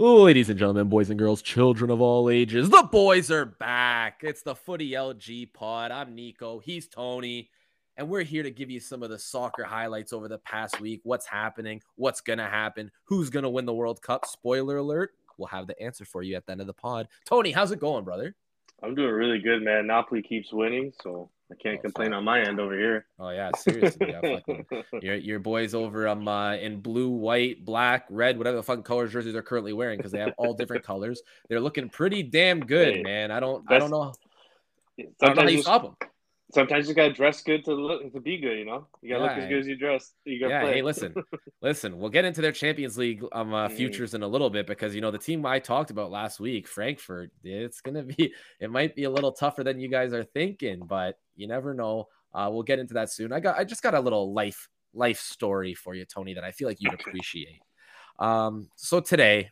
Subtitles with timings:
[0.00, 4.22] Ladies and gentlemen, boys and girls, children of all ages, the boys are back.
[4.22, 5.90] It's the Footy LG pod.
[5.90, 6.58] I'm Nico.
[6.58, 7.50] He's Toni.
[7.98, 11.02] And we're here to give you some of the soccer highlights over the past week.
[11.04, 11.82] What's happening?
[11.96, 12.90] What's going to happen?
[13.04, 14.24] Who's going to win the World Cup?
[14.24, 15.10] Spoiler alert.
[15.36, 17.06] We'll have the answer for you at the end of the pod.
[17.26, 18.34] Toni, how's it going, brother?
[18.82, 19.86] I'm doing really good, man.
[19.86, 23.06] Napoli keeps winning, so I can't oh, complain on my end over here.
[23.18, 24.14] Oh yeah, seriously.
[24.22, 24.38] Yeah,
[25.02, 29.12] your your boys over um uh, in blue, white, black, red, whatever the fucking colors
[29.12, 31.22] jerseys they're currently wearing because they have all different colors.
[31.48, 33.30] They're looking pretty damn good, hey, man.
[33.30, 34.12] I don't I don't know.
[34.98, 36.09] I don't know how you stop them
[36.52, 38.58] sometimes you gotta dress good to look to be good.
[38.58, 40.12] You know, you gotta yeah, look as good as you dress.
[40.24, 40.62] You gotta yeah.
[40.62, 40.74] Play.
[40.74, 41.14] Hey, listen,
[41.62, 41.98] listen.
[41.98, 43.72] We'll get into their Champions League um uh, mm.
[43.72, 46.66] futures in a little bit because you know the team I talked about last week,
[46.66, 47.30] Frankfurt.
[47.44, 48.34] It's gonna be.
[48.60, 52.08] It might be a little tougher than you guys are thinking, but you never know.
[52.34, 53.32] Uh, we'll get into that soon.
[53.32, 53.58] I got.
[53.58, 56.80] I just got a little life life story for you, Toni, that I feel like
[56.80, 57.62] you'd appreciate.
[58.18, 59.50] Um, so today,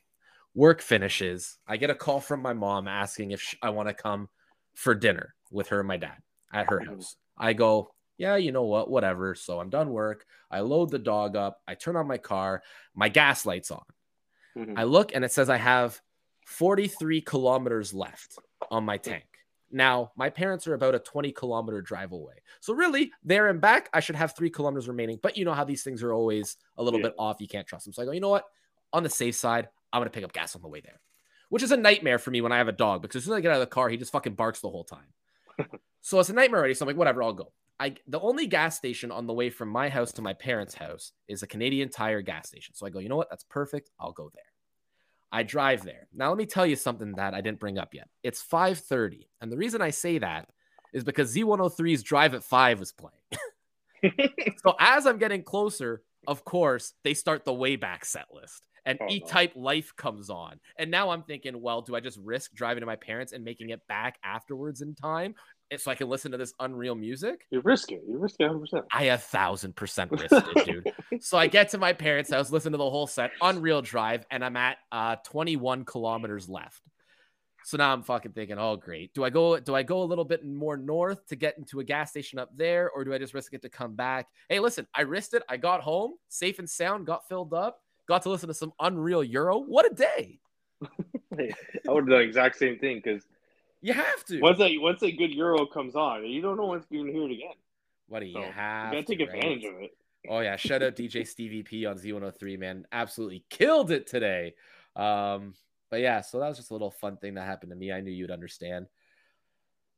[0.54, 1.58] work finishes.
[1.66, 4.28] I get a call from my mom asking if I want to come
[4.74, 6.18] for dinner with her and my dad
[6.52, 7.16] at her house.
[7.36, 9.34] I go, yeah, you know what, whatever.
[9.34, 10.26] So I'm done work.
[10.50, 11.60] I load the dog up.
[11.66, 12.62] I turn on my car.
[12.94, 13.82] My gas light's on.
[14.56, 14.78] Mm-hmm.
[14.78, 16.00] I look and it says I have
[16.46, 18.38] 43 kilometers left
[18.70, 19.24] on my tank.
[19.70, 22.34] Now, my parents are about a 20 kilometer drive away.
[22.60, 25.18] So, really, there and back, I should have three kilometers remaining.
[25.22, 27.08] But you know how these things are always a little yeah.
[27.08, 27.36] bit off.
[27.38, 27.92] You can't trust them.
[27.92, 28.46] So, I go, you know what?
[28.94, 31.00] On the safe side, I'm going to pick up gas on the way there,
[31.50, 33.38] which is a nightmare for me when I have a dog because as soon as
[33.38, 35.12] I get out of the car, he just fucking barks the whole time.
[36.08, 36.72] So it's a nightmare already.
[36.72, 37.52] So I'm like, whatever, I'll go.
[37.78, 41.12] I the only gas station on the way from my house to my parents' house
[41.28, 42.74] is a Canadian Tire gas station.
[42.74, 43.28] So I go, you know what?
[43.28, 43.90] That's perfect.
[44.00, 44.42] I'll go there.
[45.30, 46.08] I drive there.
[46.14, 48.08] Now let me tell you something that I didn't bring up yet.
[48.22, 50.48] It's 5:30, and the reason I say that
[50.94, 53.20] is because Z103's Drive at 5 was playing.
[54.64, 58.98] so as I'm getting closer, of course, they start the way back set list and
[59.02, 59.62] oh, E-Type no.
[59.62, 60.58] Life comes on.
[60.78, 63.68] And now I'm thinking, well, do I just risk driving to my parents and making
[63.68, 65.34] it back afterwards in time
[65.76, 67.46] so I can listen to this unreal music?
[67.50, 68.02] You risk it.
[68.08, 68.84] You risk it 100%.
[68.92, 70.92] I a thousand percent risked it, dude.
[71.22, 74.44] so I get to my parents' house, listen to the whole set, Unreal Drive, and
[74.44, 76.80] I'm at uh, 21 kilometers left.
[77.64, 79.12] So now I'm fucking thinking, oh great.
[79.12, 81.84] Do I go do I go a little bit more north to get into a
[81.84, 84.26] gas station up there, or do I just risk it to come back?
[84.48, 85.42] Hey, listen, I risked it.
[85.48, 89.22] I got home safe and sound, got filled up got to listen to some Unreal
[89.22, 89.58] Euro.
[89.58, 90.40] What a day!
[90.82, 93.24] I would do the exact same thing because
[93.80, 94.40] you have to.
[94.40, 97.28] Once a once a good Euro comes on, you don't know when you're gonna hear
[97.28, 97.54] it again.
[98.08, 98.92] What do you so have?
[98.92, 99.74] You gotta take advantage right?
[99.74, 99.96] of it.
[100.28, 102.86] Oh yeah, shout out DJ Stevie P on Z103, man.
[102.92, 104.54] Absolutely killed it today.
[104.96, 105.54] Um,
[105.90, 107.92] but yeah, so that was just a little fun thing that happened to me.
[107.92, 108.86] I knew you'd understand.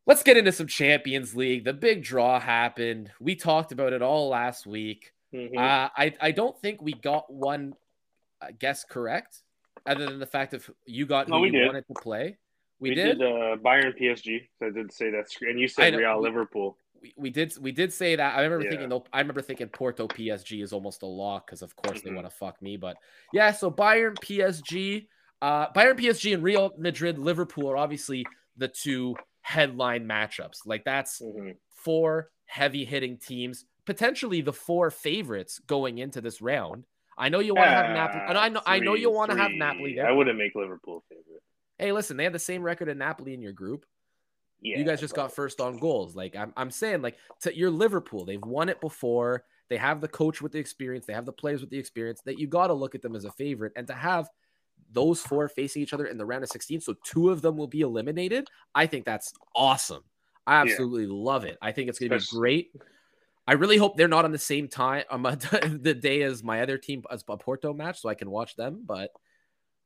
[0.06, 1.64] Let's get into some Champions League.
[1.64, 3.10] The big draw happened.
[3.20, 5.12] We talked about it all last week.
[5.32, 5.56] Mm-hmm.
[5.56, 7.74] Uh, I I don't think we got one
[8.58, 9.42] guess correct,
[9.86, 11.66] other than the fact of you got no, who you did.
[11.66, 12.36] wanted to play.
[12.80, 14.48] We, we did, did uh, Bayern PSG.
[14.58, 16.76] So I did say that, and you said Real Liverpool.
[17.00, 18.36] We, we did we did say that.
[18.36, 18.70] I remember yeah.
[18.78, 19.02] thinking.
[19.12, 22.08] I remember thinking Porto PSG is almost a lock because of course mm-hmm.
[22.08, 22.76] they want to fuck me.
[22.76, 22.96] But
[23.32, 25.06] yeah, so Bayern PSG,
[25.42, 28.24] uh, Bayern PSG and Real Madrid Liverpool are obviously
[28.56, 30.66] the two headline matchups.
[30.66, 31.50] Like that's mm-hmm.
[31.70, 36.84] four heavy hitting teams, potentially the four favorites going into this round.
[37.16, 38.20] I know you want to have Napoli.
[38.22, 38.60] I know.
[38.60, 40.08] Three, I know you want to have Napoli there.
[40.08, 41.29] I wouldn't make Liverpool favorite.
[41.80, 43.86] Hey, listen, they have the same record in Napoli in your group.
[44.60, 46.14] Yeah, you guys just got first on goals.
[46.14, 49.44] Like I'm, I'm saying, like to your Liverpool, they've won it before.
[49.70, 51.06] They have the coach with the experience.
[51.06, 52.20] They have the players with the experience.
[52.26, 54.28] That you got to look at them as a favorite, and to have
[54.92, 57.66] those four facing each other in the round of 16, so two of them will
[57.66, 58.48] be eliminated.
[58.74, 60.02] I think that's awesome.
[60.46, 61.24] I absolutely yeah.
[61.24, 61.58] love it.
[61.62, 62.72] I think it's going to be great.
[63.46, 65.22] I really hope they're not on the same time um,
[65.80, 68.82] the day as my other team as a Porto match, so I can watch them.
[68.84, 69.10] But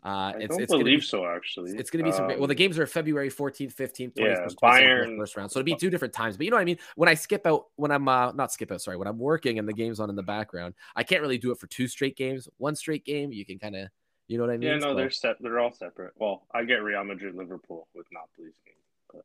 [0.05, 1.27] uh, it's, I don't it's believe be, so.
[1.27, 2.27] Actually, it's going to be some.
[2.27, 5.65] Great, well, the um, games are February fourteenth, fifteenth, yeah, Bayern first round, so it'll
[5.65, 6.37] be two different times.
[6.37, 6.77] But you know what I mean?
[6.95, 9.67] When I skip out, when I'm uh, not skip out, sorry, when I'm working and
[9.67, 12.51] the game's on in the background, I can't really do it for two straight games.
[12.59, 13.89] One straight game, you can kind of,
[14.29, 14.69] you know what I mean?
[14.69, 15.37] Yeah, no, so, they're set.
[15.41, 16.13] They're all separate.
[16.17, 18.75] Well, I get Real Madrid, Liverpool with Napoli's game,
[19.11, 19.25] but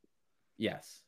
[0.58, 1.02] yes,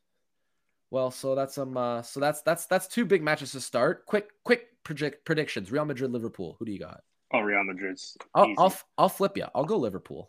[0.90, 4.06] well, so that's um, uh, so that's that's that's two big matches to start.
[4.06, 6.58] Quick, quick project predictions: Real Madrid, Liverpool.
[6.60, 7.04] Who do you got?
[7.34, 8.18] Oh, Real Madrid's.
[8.36, 9.46] I'll, I'll, I'll flip you.
[9.56, 10.28] I'll go Liverpool.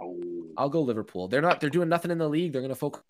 [0.00, 0.20] Oh.
[0.56, 1.28] I'll go Liverpool.
[1.28, 1.60] They're not.
[1.60, 2.52] They're doing nothing in the league.
[2.52, 3.02] They're gonna focus.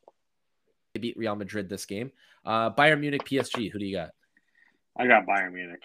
[0.95, 2.13] They beat Real Madrid this game.
[2.45, 3.71] Uh, Bayern Munich, PSG.
[3.71, 4.11] Who do you got?
[4.97, 5.83] I got Bayern Munich.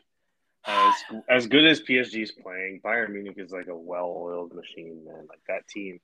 [0.65, 0.95] As
[1.29, 5.25] as good as PSG is playing, Bayern Munich is like a well-oiled machine, man.
[5.29, 5.99] Like that team,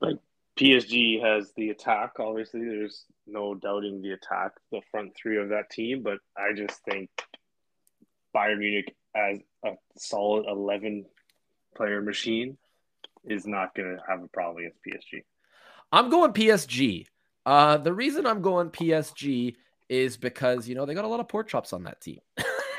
[0.00, 0.16] like
[0.56, 2.20] PSG has the attack.
[2.20, 6.02] Obviously, there's no doubting the attack, the front three of that team.
[6.02, 7.08] But I just think
[8.36, 11.06] Bayern Munich as a solid eleven
[11.76, 12.56] player machine
[13.24, 15.22] is not going to have a problem against PSG.
[15.92, 17.06] I'm going PSG.
[17.46, 19.56] Uh, the reason I'm going PSG
[19.88, 22.20] is because you know they got a lot of pork chops on that team.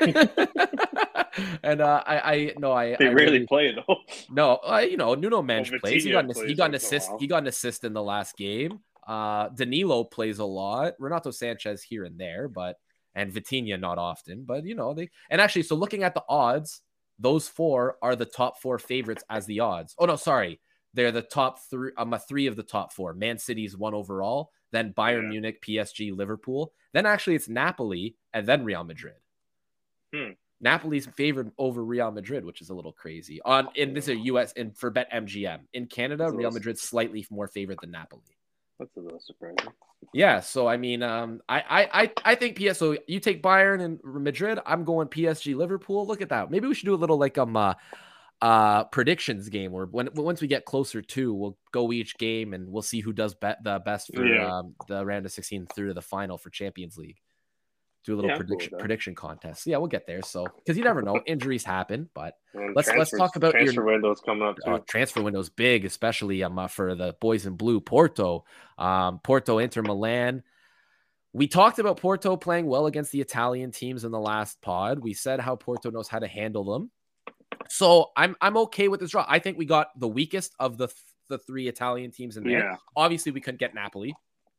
[1.62, 3.96] and uh, I, I no, I they I rarely really, play though.
[4.30, 6.04] No, uh, you know, Nuno Mendes well, plays.
[6.04, 7.10] He got an, he got an assist.
[7.18, 8.80] He got an assist in the last game.
[9.06, 10.94] Uh, Danilo plays a lot.
[10.98, 12.76] Renato Sanches here and there, but
[13.16, 14.44] and Vitinha not often.
[14.44, 16.82] But you know they and actually, so looking at the odds,
[17.18, 19.96] those four are the top four favorites as the odds.
[19.98, 20.60] Oh no, sorry,
[20.94, 21.90] they're the top three.
[21.96, 23.14] I'm um, a three of the top four.
[23.14, 24.52] Man City's one overall.
[24.70, 25.28] Then Bayern yeah.
[25.30, 26.72] Munich, PSG, Liverpool.
[26.92, 29.14] Then actually it's Napoli and then Real Madrid.
[30.14, 30.32] Hmm.
[30.60, 33.40] Napoli's favored over Real Madrid, which is a little crazy.
[33.42, 37.26] On in this is a US and for Bet MGM in Canada, Real Madrid's slightly
[37.30, 38.22] more favored than Napoli.
[38.78, 39.72] That's a little surprising.
[40.12, 42.78] Yeah, so I mean, um, I I I, I think PS.
[42.78, 44.58] So you take Bayern and Madrid.
[44.64, 46.06] I'm going PSG, Liverpool.
[46.06, 46.50] Look at that.
[46.50, 47.74] Maybe we should do a little like um uh,
[48.40, 52.68] uh predictions game where when once we get closer to, we'll go each game and
[52.70, 54.58] we'll see who does bet the best for yeah.
[54.58, 57.18] um, the round of 16 through to the final for Champions League
[58.06, 59.66] do a little yeah, prediction cool prediction contest.
[59.66, 60.22] Yeah, we'll get there.
[60.22, 62.08] So because you never know, injuries happen.
[62.14, 62.34] But
[62.74, 64.56] let's let's talk about transfer your windows coming up.
[64.64, 64.70] Too.
[64.70, 67.80] Uh, transfer windows big, especially um uh, for the boys in blue.
[67.80, 68.44] Porto,
[68.78, 70.42] um, Porto, Inter Milan.
[71.32, 75.00] We talked about Porto playing well against the Italian teams in the last pod.
[75.00, 76.90] We said how Porto knows how to handle them.
[77.68, 79.26] So I'm I'm okay with this draw.
[79.28, 80.88] I think we got the weakest of the
[81.28, 82.60] the three Italian teams in there.
[82.60, 82.76] Yeah.
[82.94, 84.14] Obviously, we couldn't get Napoli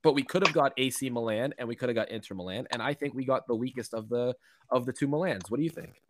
[0.08, 2.82] but we could have got AC Milan and we could have got Inter Milan, and
[2.82, 4.34] I think we got the weakest of the
[4.72, 5.52] of the two Milans.
[5.52, 6.02] What do you think?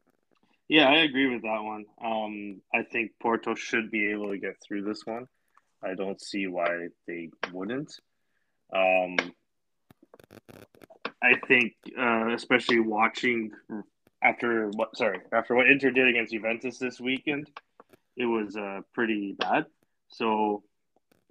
[0.68, 1.86] Yeah, I agree with that one.
[2.00, 5.28] Um, I think Porto should be able to get through this one.
[5.84, 7.92] I don't see why they wouldn't.
[8.72, 9.18] Um,
[11.24, 13.50] I think, uh, especially watching
[14.22, 17.50] after what, sorry, after what Inter did against Juventus this weekend,
[18.16, 19.66] it was uh, pretty bad.
[20.10, 20.62] So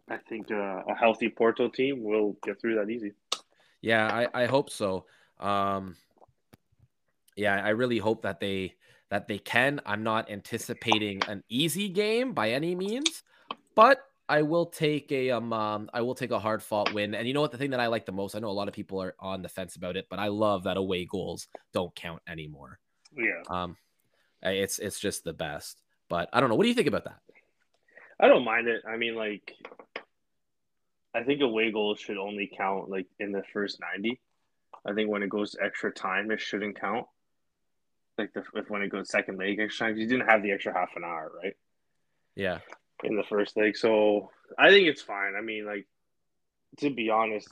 [0.08, 3.12] I think uh, a healthy Porto team will get through that easy.
[3.80, 5.06] Yeah, I, I hope so.
[5.40, 5.96] Um,
[7.36, 8.74] yeah, I really hope that they
[9.10, 9.80] that they can.
[9.86, 13.22] I'm not anticipating an easy game by any means,
[13.74, 17.14] but I will take a um, um I will take a hard fought win.
[17.14, 17.52] And you know what?
[17.52, 19.42] The thing that I like the most, I know a lot of people are on
[19.42, 22.78] the fence about it, but I love that away goals don't count anymore.
[23.16, 23.42] Yeah.
[23.48, 23.76] Um,
[24.42, 25.82] it's it's just the best.
[26.08, 26.54] But I don't know.
[26.56, 27.18] What do you think about that?
[28.20, 28.82] I don't mind it.
[28.88, 29.52] I mean, like,
[31.16, 34.20] I think away goals should only count like in the first ninety.
[34.84, 37.06] I think when it goes to extra time, it shouldn't count.
[38.18, 40.74] Like the if when it goes second leg extra time, you didn't have the extra
[40.74, 41.56] half an hour, right?
[42.34, 42.58] Yeah.
[43.02, 45.34] In the first leg, so I think it's fine.
[45.36, 45.86] I mean, like
[46.78, 47.48] to be honest,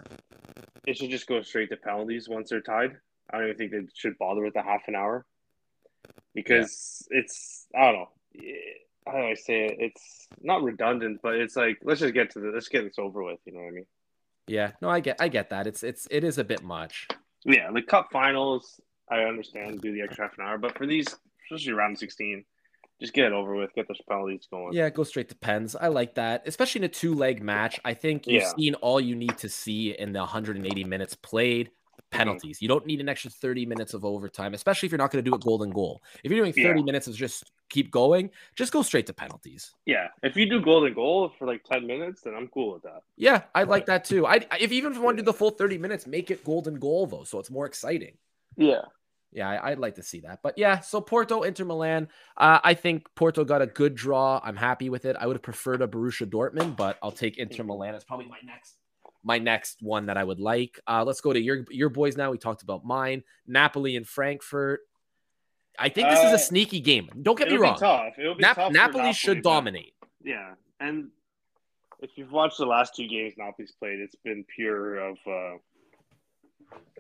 [0.87, 2.97] it should just go straight to penalties once they're tied.
[3.31, 5.25] I don't even think they should bother with the half an hour
[6.35, 7.21] because yeah.
[7.21, 8.09] it's I don't know
[9.07, 9.77] how do I say it?
[9.79, 13.23] It's not redundant, but it's like let's just get to the let's get this over
[13.23, 13.39] with.
[13.45, 13.87] You know what I mean?
[14.47, 15.67] Yeah, no, I get I get that.
[15.67, 17.09] It's it's it is a bit much.
[17.45, 18.81] Yeah, the cup finals,
[19.11, 21.07] I understand do the extra half an hour, but for these,
[21.47, 22.45] especially round sixteen,
[23.01, 24.73] just get it over with, get those penalties going.
[24.73, 25.77] Yeah, go straight to pens.
[25.77, 27.81] I like that, especially in a two leg match.
[27.85, 28.53] I think you've yeah.
[28.57, 32.17] seen all you need to see in the 180 minutes played mm-hmm.
[32.17, 32.63] penalties.
[32.63, 35.31] You don't need an extra 30 minutes of overtime, especially if you're not going to
[35.31, 36.03] do it golden goal.
[36.23, 36.85] If you're doing 30 yeah.
[36.85, 39.75] minutes of just keep going, just go straight to penalties.
[39.87, 40.09] Yeah.
[40.23, 43.03] If you do golden goal for like 10 minutes, then I'm cool with that.
[43.17, 44.27] Yeah, I like that too.
[44.27, 46.79] I if even if you want to do the full 30 minutes, make it golden
[46.79, 48.17] goal though, so it's more exciting.
[48.57, 48.83] Yeah.
[49.33, 50.41] Yeah, I, would like to see that.
[50.45, 52.07] But yeah, so Porto, Inter Milan.
[52.37, 54.41] Uh, I think Porto got a good draw.
[54.45, 55.17] I'm happy with it.
[55.19, 57.97] I would have preferred a Borussia Dortmund, but I'll take Inter Milan.
[57.97, 58.77] It's probably my next
[59.25, 60.79] my next one that I would like.
[60.87, 62.31] Uh, let's go to your your boys now.
[62.31, 64.81] We talked about mine, Napoli and Frankfurt.
[65.79, 67.09] I think this uh, is a uh, sneaky game.
[67.23, 67.77] Don't get me wrong.
[67.79, 68.19] tough.
[68.19, 69.95] It'll be Nap- tough Napoli, Napoli, should dominate.
[70.23, 71.11] Yeah, and
[72.01, 75.57] if you've watched the last two games Napoli's played, it's been pure of uh,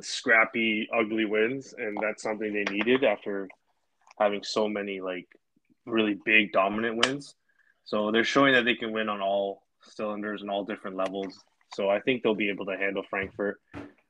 [0.00, 3.48] scrappy, ugly wins, and that's something they needed after
[4.18, 5.28] having so many like
[5.86, 7.34] really big, dominant wins.
[7.84, 11.90] So they're showing that they can win on all cylinders and all different levels so
[11.90, 13.60] I think they'll be able to handle Frankfurt.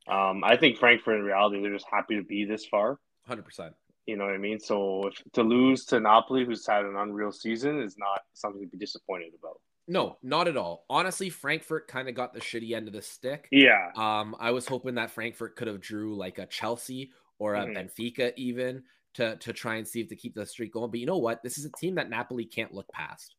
[0.06, 2.98] Um, I think Frankfurt in reality they're just happy to be this far.
[3.26, 3.74] Hundred percent.
[4.06, 4.60] You know what I mean?
[4.60, 8.68] So if, to lose to Napoli, who's had an unreal season, is not something to
[8.68, 9.60] be disappointed about.
[9.86, 10.84] No, not at all.
[10.88, 13.48] Honestly, Frankfurt kind of got the shitty end of the stick.
[13.50, 13.90] Yeah.
[13.96, 17.76] Um, I was hoping that Frankfurt could have drew like a Chelsea or a mm-hmm.
[17.76, 18.82] Benfica even
[19.14, 20.90] to to try and see if to keep the streak going.
[20.90, 21.42] But you know what?
[21.42, 23.34] This is a team that Napoli can't look past.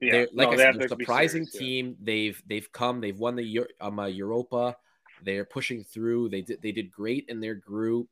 [0.00, 1.86] Yeah, they're, like no, I said, they're a surprising serious, team.
[1.88, 1.94] Yeah.
[2.02, 3.00] They've they've come.
[3.00, 4.76] They've won the um, uh, Europa.
[5.22, 6.30] They're pushing through.
[6.30, 8.08] They did they did great in their group.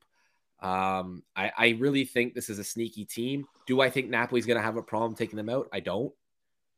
[0.63, 3.45] Um, I, I really think this is a sneaky team.
[3.67, 5.69] Do I think Napoli's going to have a problem taking them out?
[5.73, 6.13] I don't.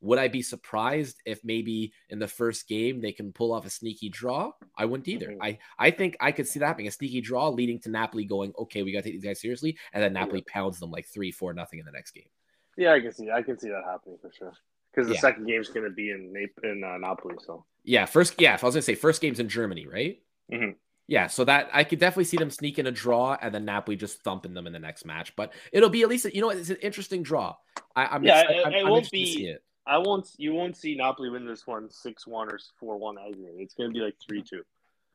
[0.00, 3.71] Would I be surprised if maybe in the first game they can pull off a
[3.71, 4.53] sneaky draw?
[4.76, 5.29] I wouldn't either.
[5.29, 5.43] Mm-hmm.
[5.43, 8.53] I I think I could see that happening a sneaky draw leading to Napoli going,
[8.59, 11.31] okay, we got to take these guys seriously, and then Napoli pounds them like three,
[11.31, 12.29] four, nothing in the next game.
[12.76, 13.31] Yeah, I can see.
[13.31, 14.53] I can see that happening for sure.
[14.93, 15.21] Because the yeah.
[15.21, 17.37] second game is going to be in Nap- in uh, Napoli.
[17.45, 20.19] So yeah, first yeah, if I was going to say first game's in Germany, right?
[20.53, 20.73] Mm-hmm.
[21.06, 24.23] Yeah, so that I could definitely see them sneaking a draw and then Napoli just
[24.23, 25.37] thumping them in the next match.
[25.37, 27.56] But it'll be at least you know it's an interesting draw.
[27.94, 29.49] I, am yeah, excited, it, I'm, it I'm won't be.
[29.49, 29.62] It.
[29.87, 30.28] I won't.
[30.38, 33.54] You won't see Napoli win this one six one or four one aggregate.
[33.58, 34.62] It's going to be like three two.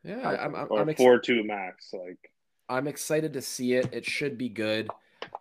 [0.03, 1.91] Yeah, I'm, I'm, or four two max.
[1.91, 2.31] Like
[2.69, 3.89] I'm excited to see it.
[3.91, 4.89] It should be good.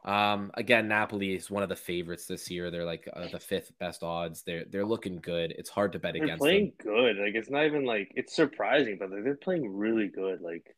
[0.05, 2.71] Um, again, Napoli is one of the favorites this year.
[2.71, 4.43] They're like uh, the fifth best odds.
[4.43, 5.55] They're they're looking good.
[5.59, 6.41] It's hard to bet they're against.
[6.41, 6.95] Playing them.
[6.95, 7.17] good.
[7.19, 10.41] Like it's not even like it's surprising, but they're playing really good.
[10.41, 10.75] Like.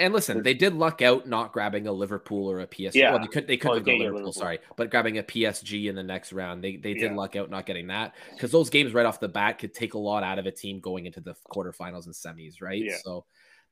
[0.00, 2.94] And listen, they did luck out not grabbing a Liverpool or a PSG.
[2.94, 3.10] Yeah.
[3.10, 5.96] Well, they could they could oh, have Liverpool, Liverpool, sorry, but grabbing a PSG in
[5.96, 6.62] the next round.
[6.62, 7.16] They they did yeah.
[7.16, 9.98] luck out not getting that because those games right off the bat could take a
[9.98, 12.80] lot out of a team going into the quarterfinals and semis, right?
[12.80, 12.98] Yeah.
[13.02, 13.24] So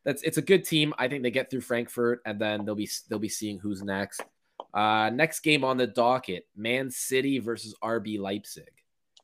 [0.05, 0.95] that's it's a good team.
[0.99, 4.21] I think they get through Frankfurt and then they'll be they'll be seeing who's next.
[4.77, 8.69] Uh, next game on the docket: Man City versus RB Leipzig.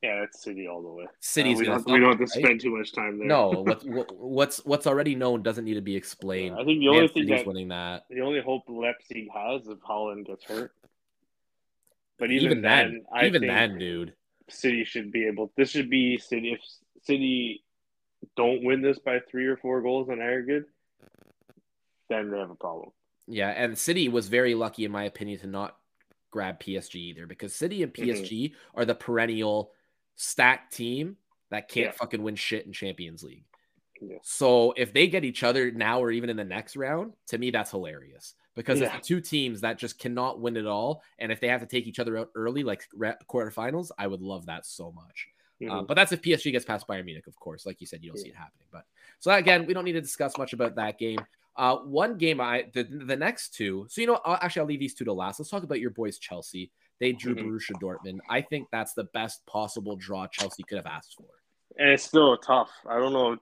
[0.01, 1.05] Yeah, it's City all the way.
[1.19, 2.45] City's uh, we, don't, we don't have to right?
[2.45, 3.27] spend too much time there.
[3.27, 6.55] No, what, what, what's what's already known doesn't need to be explained.
[6.55, 8.05] Yeah, I think the only Man thing City's winning that.
[8.09, 10.71] The only hope Leipzig has if Haaland gets hurt.
[12.17, 14.13] But even, even then, then even then, dude,
[14.49, 15.51] City should be able.
[15.55, 16.53] This should be City.
[16.53, 16.61] If
[17.03, 17.63] City
[18.35, 20.65] don't win this by three or four goals on aggregate,
[22.09, 22.89] then they have a problem.
[23.27, 25.77] Yeah, and City was very lucky, in my opinion, to not
[26.31, 28.79] grab PSG either because City and PSG mm-hmm.
[28.79, 29.71] are the perennial
[30.15, 31.17] stacked team
[31.51, 31.91] that can't yeah.
[31.91, 33.45] fucking win shit in Champions League.
[34.01, 34.17] Yeah.
[34.23, 37.51] So if they get each other now or even in the next round, to me
[37.51, 38.97] that's hilarious because yeah.
[38.97, 41.01] it's two teams that just cannot win at all.
[41.19, 42.83] And if they have to take each other out early, like
[43.29, 45.27] quarterfinals, I would love that so much.
[45.61, 45.75] Uh, mm-hmm.
[45.75, 47.65] Uh, but that's if PSG gets past Bayern Munich, of course.
[47.65, 48.67] Like you said, you don't see it happening.
[48.71, 48.85] But
[49.19, 51.19] so again, we don't need to discuss much about that game.
[51.55, 53.85] Uh, one game I the, the next two.
[53.89, 55.39] So you know, I'll, actually, I'll leave these two to last.
[55.39, 56.71] Let's talk about your boys, Chelsea.
[56.99, 57.47] They drew mm-hmm.
[57.47, 58.19] Borussia Dortmund.
[58.29, 61.27] I think that's the best possible draw Chelsea could have asked for.
[61.77, 62.69] And it's still tough.
[62.87, 63.37] I don't know.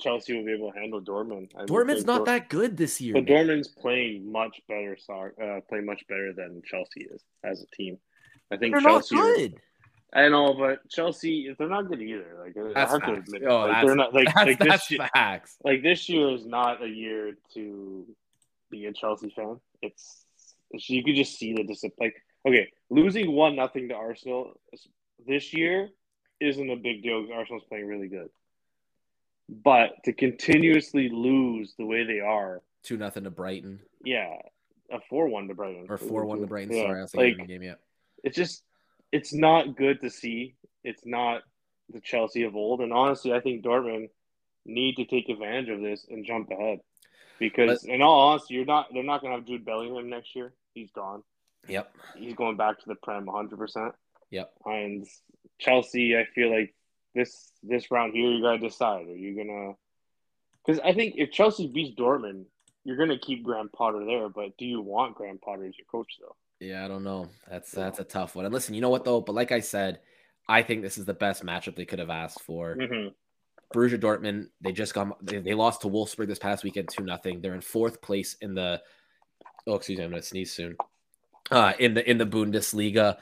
[0.00, 1.50] Chelsea will be able to handle Dortmund.
[1.56, 3.14] I Dortmund's not that good this year.
[3.14, 3.46] But man.
[3.46, 4.96] Dortmund's playing much better.
[5.10, 7.98] Uh, playing much better than Chelsea is as a team.
[8.50, 9.14] I think They're Chelsea.
[9.14, 9.54] Not good.
[10.14, 12.36] I know, but Chelsea, they're not good either.
[12.44, 13.06] Like that's I have facts.
[13.06, 15.56] to admit, oh, like, they're not like, that's, like this year, facts.
[15.64, 18.06] Like this year is not a year to
[18.70, 19.58] be a Chelsea fan.
[19.80, 20.24] It's,
[20.70, 22.08] it's you could just see the discipline.
[22.08, 24.60] Like okay, losing one nothing to Arsenal
[25.26, 25.88] this year
[26.40, 28.28] isn't a big deal because Arsenal's playing really good.
[29.48, 33.80] But to continuously lose the way they are, two nothing to Brighton.
[34.04, 34.36] Yeah,
[34.90, 36.74] a four one to Brighton or four one to Brighton.
[36.74, 36.82] Yeah.
[36.82, 37.62] Sorry, I was like, the game.
[37.62, 37.74] Yeah,
[38.22, 38.62] it's just
[39.12, 40.56] it's not good to see.
[40.82, 41.42] It's not
[41.92, 42.80] the Chelsea of old.
[42.80, 44.08] And honestly, I think Dortmund
[44.64, 46.80] need to take advantage of this and jump ahead.
[47.38, 50.52] Because but, in all honesty, you're not they're not gonna have Jude Bellingham next year.
[50.74, 51.22] He's gone.
[51.68, 51.94] Yep.
[52.16, 53.58] He's going back to the Prem 100.
[53.58, 53.94] percent
[54.30, 54.52] Yep.
[54.64, 55.06] And
[55.58, 56.74] Chelsea, I feel like
[57.14, 59.74] this this round here, you gotta decide: are you gonna?
[60.64, 62.44] Because I think if Chelsea beats Dortmund,
[62.84, 64.28] you're gonna keep Graham Potter there.
[64.28, 66.36] But do you want Graham Potter as your coach though?
[66.62, 67.28] Yeah, I don't know.
[67.50, 68.44] That's that's a tough one.
[68.44, 69.20] And listen, you know what though?
[69.20, 69.98] But like I said,
[70.48, 72.76] I think this is the best matchup they could have asked for.
[72.76, 73.08] Mm-hmm.
[73.74, 77.40] Borussia Dortmund, they just got they, they lost to Wolfsburg this past weekend two nothing.
[77.40, 78.80] They're in fourth place in the
[79.66, 80.76] oh excuse me, I'm gonna sneeze soon.
[81.50, 83.16] Uh in the in the Bundesliga.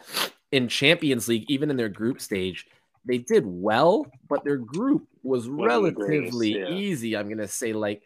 [0.53, 2.67] In Champions League, even in their group stage,
[3.05, 6.69] they did well, but their group was relatively yeah.
[6.69, 7.17] easy.
[7.17, 8.03] I'm gonna say like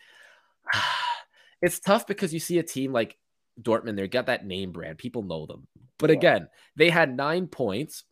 [1.62, 3.16] it's tough because you see a team like
[3.60, 4.98] Dortmund, they got that name brand.
[4.98, 5.66] People know them.
[5.98, 6.16] But yeah.
[6.16, 8.04] again, they had nine points.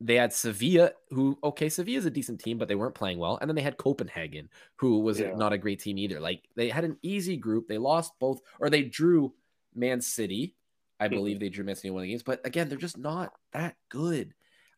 [0.00, 3.38] They had Sevilla, who, okay, Sevilla is a decent team, but they weren't playing well.
[3.40, 5.34] And then they had Copenhagen, who was yeah.
[5.36, 6.18] not a great team either.
[6.18, 7.68] Like they had an easy group.
[7.68, 9.32] They lost both, or they drew
[9.74, 10.56] Man City.
[10.98, 11.14] I mm-hmm.
[11.14, 12.24] believe they drew Man City in one of the games.
[12.24, 14.34] But again, they're just not that good.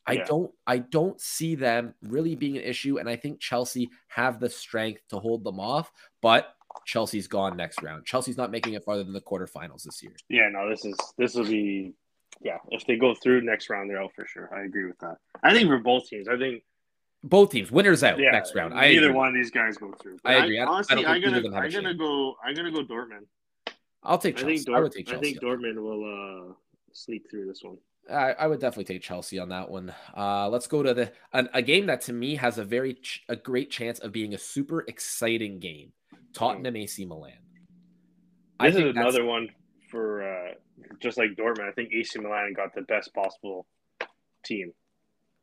[0.06, 0.24] I yeah.
[0.24, 2.98] don't I don't see them really being an issue.
[2.98, 5.90] And I think Chelsea have the strength to hold them off.
[6.20, 6.54] But
[6.85, 8.04] Chelsea's gone next round.
[8.04, 10.12] Chelsea's not making it farther than the quarterfinals this year.
[10.28, 11.95] Yeah, no, this is this will be
[12.43, 12.59] yeah.
[12.71, 14.50] If they go through next round, they're out for sure.
[14.54, 15.16] I agree with that.
[15.43, 16.62] I think for both teams, I think
[17.23, 18.75] both teams winners out yeah, next round.
[18.75, 19.16] I either agree.
[19.16, 20.19] one of these guys go through.
[20.25, 20.61] I agree.
[20.61, 22.37] I, honestly, I am gonna I'm gonna go.
[22.45, 23.26] I'm gonna go Dortmund.
[24.02, 24.52] I'll take Chelsea.
[24.52, 25.19] I, think Dort- I would take Chelsea.
[25.19, 26.52] I think Dortmund will uh,
[26.93, 27.78] sleep through this one.
[28.11, 29.95] I, I, would definitely take Chelsea on that one.
[30.14, 33.25] Uh, let's go to the an, a game that to me has a very ch-
[33.31, 35.93] a great chance of being a super exciting game.
[36.34, 37.32] Tottenham AC Milan.
[38.60, 39.48] This is another one
[39.90, 40.52] for uh,
[41.00, 41.68] just like Dortmund.
[41.68, 43.66] I think AC Milan got the best possible
[44.44, 44.72] team.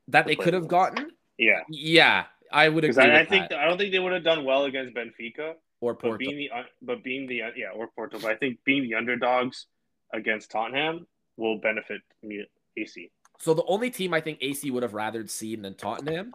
[0.10, 1.12] that they could have gotten.
[1.38, 3.04] Yeah, yeah, I would agree.
[3.04, 3.60] I, I think that.
[3.60, 6.12] I don't think they would have done well against Benfica or Porto.
[6.12, 6.50] But being the
[6.82, 9.68] but being the yeah or Porto, but I think being the underdogs
[10.14, 11.08] against Tottenham
[11.38, 12.46] will benefit me
[12.78, 13.12] AC.
[13.40, 16.34] So the only team I think AC would have rather seen than Tottenham.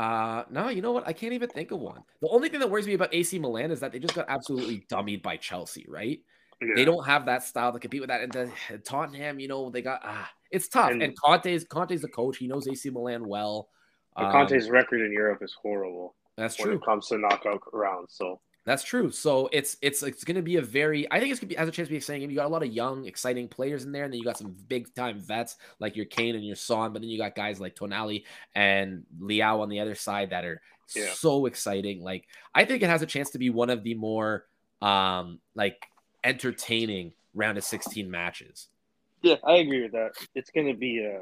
[0.00, 1.06] Uh no, you know what?
[1.06, 2.02] I can't even think of one.
[2.22, 4.86] The only thing that worries me about AC Milan is that they just got absolutely
[4.90, 6.18] dummied by Chelsea, right?
[6.62, 6.68] Yeah.
[6.74, 8.22] They don't have that style to compete with that.
[8.22, 10.90] And the, Tottenham, you know, they got ah, it's tough.
[10.90, 12.38] And, and Conte's Conte's the coach.
[12.38, 13.68] He knows AC Milan well.
[14.16, 16.14] Um, Conte's record in Europe is horrible.
[16.38, 16.70] That's true.
[16.70, 19.10] When it comes to knockout rounds, so that's true.
[19.10, 21.10] So it's it's it's going to be a very.
[21.10, 22.28] I think it's going to be has a chance to be exciting.
[22.28, 24.54] You got a lot of young, exciting players in there, and then you got some
[24.68, 26.92] big time vets like your Kane and your Son.
[26.92, 28.24] But then you got guys like Tonali
[28.54, 30.60] and Leao on the other side that are
[30.94, 31.12] yeah.
[31.14, 32.02] so exciting.
[32.02, 34.44] Like I think it has a chance to be one of the more
[34.82, 35.82] um like
[36.24, 38.68] entertaining round of 16 matches.
[39.22, 40.12] Yeah, I agree with that.
[40.34, 41.20] It's going to be a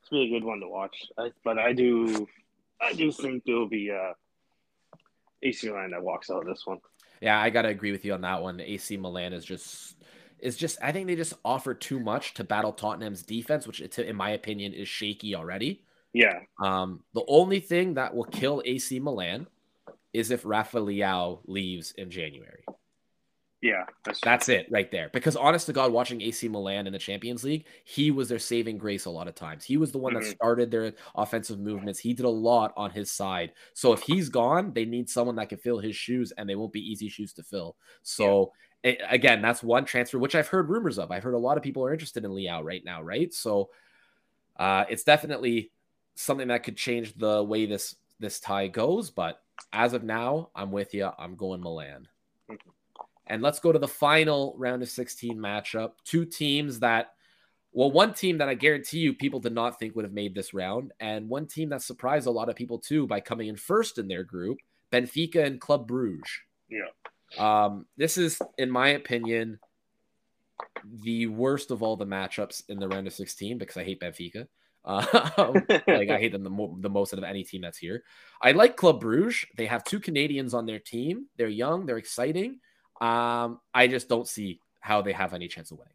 [0.00, 1.06] it's be a good one to watch.
[1.18, 2.28] I, but I do
[2.80, 4.12] I do think there'll be uh
[5.42, 6.78] AC Milan that walks out of this one.
[7.20, 8.60] Yeah, I gotta agree with you on that one.
[8.60, 9.96] AC Milan is just
[10.38, 14.16] is just I think they just offer too much to battle Tottenham's defense, which in
[14.16, 15.84] my opinion is shaky already.
[16.12, 16.40] Yeah.
[16.62, 19.46] Um, the only thing that will kill AC Milan
[20.12, 22.64] is if Rafa Leao leaves in January.
[23.62, 25.10] Yeah, that's, that's it right there.
[25.12, 28.78] Because honest to God, watching AC Milan in the Champions League, he was their saving
[28.78, 29.64] grace a lot of times.
[29.64, 30.22] He was the one mm-hmm.
[30.22, 31.98] that started their offensive movements.
[31.98, 33.52] He did a lot on his side.
[33.74, 36.72] So if he's gone, they need someone that can fill his shoes, and they won't
[36.72, 37.76] be easy shoes to fill.
[38.02, 38.52] So
[38.82, 38.92] yeah.
[38.92, 41.10] it, again, that's one transfer which I've heard rumors of.
[41.10, 43.32] I've heard a lot of people are interested in Leao right now, right?
[43.32, 43.68] So
[44.56, 45.70] uh, it's definitely
[46.14, 49.10] something that could change the way this this tie goes.
[49.10, 51.10] But as of now, I'm with you.
[51.18, 52.08] I'm going Milan.
[53.30, 55.92] And let's go to the final round of 16 matchup.
[56.04, 57.12] Two teams that,
[57.72, 60.52] well, one team that I guarantee you people did not think would have made this
[60.52, 63.98] round, and one team that surprised a lot of people too by coming in first
[63.98, 64.58] in their group
[64.92, 66.28] Benfica and Club Bruges.
[66.68, 66.88] Yeah.
[67.38, 69.60] Um, this is, in my opinion,
[71.02, 74.48] the worst of all the matchups in the round of 16 because I hate Benfica.
[74.84, 75.04] Uh,
[75.86, 78.02] like I hate them the, mo- the most out of any team that's here.
[78.42, 79.46] I like Club Bruges.
[79.56, 81.26] They have two Canadians on their team.
[81.36, 82.58] They're young, they're exciting.
[83.00, 85.94] Um, I just don't see how they have any chance of winning.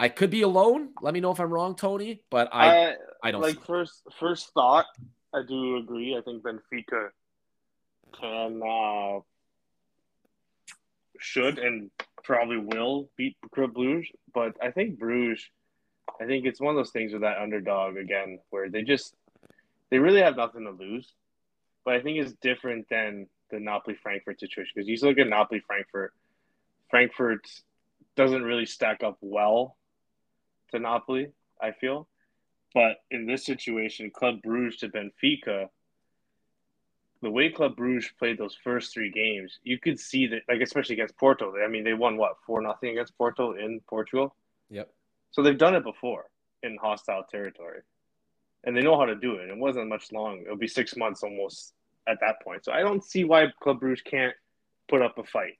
[0.00, 0.90] I could be alone.
[1.02, 2.22] Let me know if I'm wrong, Toni.
[2.30, 4.86] But I, I, I don't like first first thought.
[5.34, 6.16] I do agree.
[6.16, 7.10] I think Benfica
[8.18, 9.20] can uh,
[11.18, 11.90] should and
[12.22, 15.44] probably will beat Club Bruges, but I think Bruges.
[16.20, 19.14] I think it's one of those things with that underdog again, where they just
[19.90, 21.12] they really have nothing to lose.
[21.84, 25.60] But I think it's different than the Napoli Frankfurt situation because you look at Napoli
[25.66, 26.12] Frankfurt,
[26.90, 27.46] Frankfurt
[28.16, 29.76] doesn't really stack up well
[30.72, 32.08] to Napoli, I feel.
[32.74, 35.68] But in this situation, Club Bruges to Benfica,
[37.22, 40.94] the way Club Bruges played those first three games, you could see that, like especially
[40.94, 41.54] against Porto.
[41.64, 44.34] I mean, they won what four nothing against Porto in Portugal.
[44.70, 44.90] Yep.
[45.30, 46.26] So they've done it before
[46.62, 47.80] in hostile territory,
[48.64, 49.48] and they know how to do it.
[49.48, 50.42] It wasn't much long.
[50.42, 51.74] It'll be six months almost
[52.08, 52.64] at that point.
[52.64, 54.34] So I don't see why Club Bruges can't
[54.88, 55.58] put up a fight.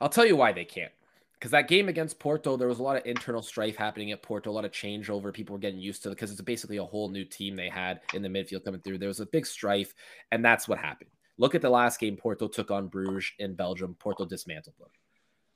[0.00, 0.92] I'll tell you why they can't.
[1.34, 4.50] Because that game against Porto, there was a lot of internal strife happening at Porto,
[4.50, 5.32] a lot of changeover.
[5.32, 8.00] People were getting used to it because it's basically a whole new team they had
[8.14, 8.98] in the midfield coming through.
[8.98, 9.94] There was a big strife,
[10.32, 11.10] and that's what happened.
[11.36, 13.96] Look at the last game Porto took on Bruges in Belgium.
[13.98, 14.88] Porto dismantled them.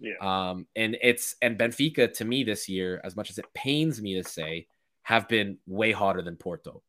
[0.01, 0.51] Yeah.
[0.51, 4.21] Um, and it's and Benfica to me this year, as much as it pains me
[4.21, 4.67] to say,
[5.03, 6.83] have been way hotter than Porto.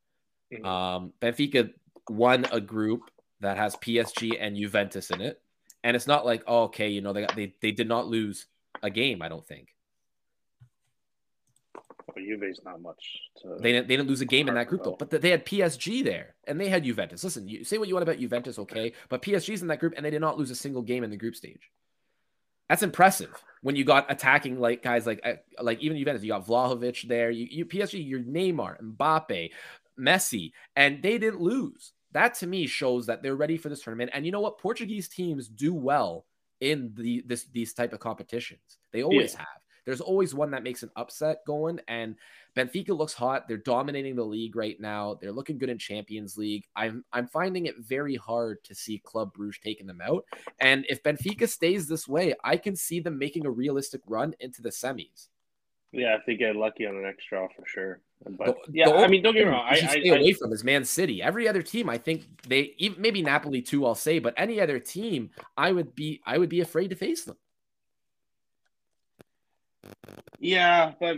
[0.53, 0.65] Mm-hmm.
[0.65, 1.71] Um, Benfica
[2.09, 3.09] won a group
[3.39, 5.41] that has PSG and Juventus in it,
[5.83, 8.45] and it's not like oh, okay, you know they got, they they did not lose
[8.83, 9.21] a game.
[9.21, 9.69] I don't think.
[12.15, 13.19] Well, Juve's not much.
[13.41, 13.57] To...
[13.59, 16.03] They didn't they didn't lose a game in that group though, but they had PSG
[16.03, 17.23] there and they had Juventus.
[17.23, 20.05] Listen, you say what you want about Juventus, okay, but PSG's in that group and
[20.05, 21.71] they did not lose a single game in the group stage.
[22.69, 25.21] That's impressive when you got attacking like guys like
[25.61, 26.23] like even Juventus.
[26.23, 27.29] You got Vlahovic there.
[27.29, 29.51] You, you PSG, your Neymar, Mbappe,
[30.01, 31.93] Messi, and they didn't lose.
[32.13, 34.11] That to me shows that they're ready for this tournament.
[34.13, 34.57] And you know what?
[34.57, 36.25] Portuguese teams do well
[36.59, 38.77] in the this these type of competitions.
[38.91, 39.39] They always yeah.
[39.39, 39.47] have.
[39.85, 42.15] There's always one that makes an upset going, and
[42.55, 43.47] Benfica looks hot.
[43.47, 45.17] They're dominating the league right now.
[45.19, 46.65] They're looking good in Champions League.
[46.75, 50.25] I'm I'm finding it very hard to see Club Bruges taking them out.
[50.59, 54.61] And if Benfica stays this way, I can see them making a realistic run into
[54.61, 55.29] the semis.
[55.91, 58.01] Yeah, if they get lucky on the next draw for sure.
[58.23, 59.65] But the, yeah, the I mean, don't get me wrong.
[59.67, 61.21] I, stay I, away I, from is Man City.
[61.21, 63.85] Every other team, I think they even maybe Napoli too.
[63.85, 67.23] I'll say, but any other team, I would be I would be afraid to face
[67.23, 67.37] them.
[70.39, 71.17] Yeah, but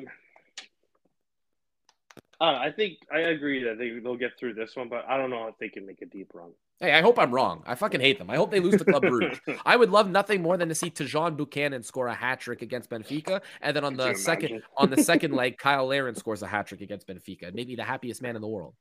[2.43, 5.29] Uh, I think I agree that they they'll get through this one, but I don't
[5.29, 6.51] know if they can make a deep run.
[6.81, 7.63] Hey, I hope I'm wrong.
[7.65, 8.29] I fucking hate them.
[8.29, 9.39] I hope they lose to Club Brugge.
[9.65, 12.89] I would love nothing more than to see Tajon Buchanan score a hat trick against
[12.89, 16.67] Benfica, and then on the second on the second leg, Cyle Larin scores a hat
[16.67, 17.53] trick against Benfica.
[17.53, 18.75] Maybe the happiest man in the world.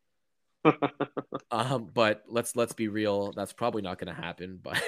[1.52, 3.30] um, but let's let's be real.
[3.30, 4.58] That's probably not going to happen.
[4.60, 4.82] But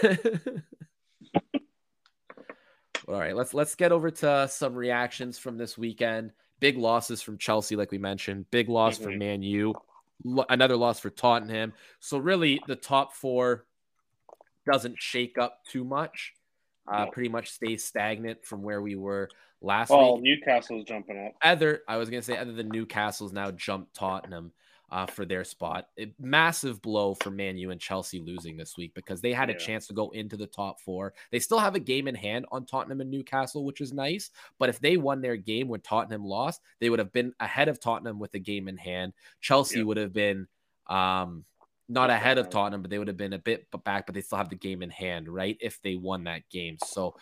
[3.07, 6.33] all right, let's let's get over to some reactions from this weekend.
[6.61, 8.51] Big losses from Chelsea, like we mentioned.
[8.51, 9.05] Big loss mm-hmm.
[9.05, 9.75] for Man U.
[10.49, 11.73] Another loss for Tottenham.
[12.01, 13.67] So really, the top four
[14.71, 16.33] doesn't shake up too much.
[16.87, 19.29] Uh, pretty much stays stagnant from where we were
[19.63, 20.25] last oh, week.
[20.25, 21.33] Newcastle's jumping up.
[21.43, 24.53] Other, I was gonna say, other than Newcastle's now jumped Tottenham
[24.91, 25.89] uh, for their spot.
[25.99, 29.57] A massive blow for Man U and Chelsea losing this week because they had yeah.
[29.57, 31.15] a chance to go into the top four.
[31.33, 34.31] They still have a game in hand on Tottenham and Newcastle, which is nice.
[34.59, 37.81] But if they won their game when Tottenham lost, they would have been ahead of
[37.81, 39.13] Tottenham with the game in hand.
[39.41, 39.85] Chelsea yeah.
[39.85, 40.47] would have been
[40.87, 41.45] um,
[41.89, 44.39] not ahead of Tottenham, but they would have been a bit back, but they still
[44.39, 45.57] have the game in hand, right?
[45.61, 46.77] If they won that game.
[46.85, 47.17] So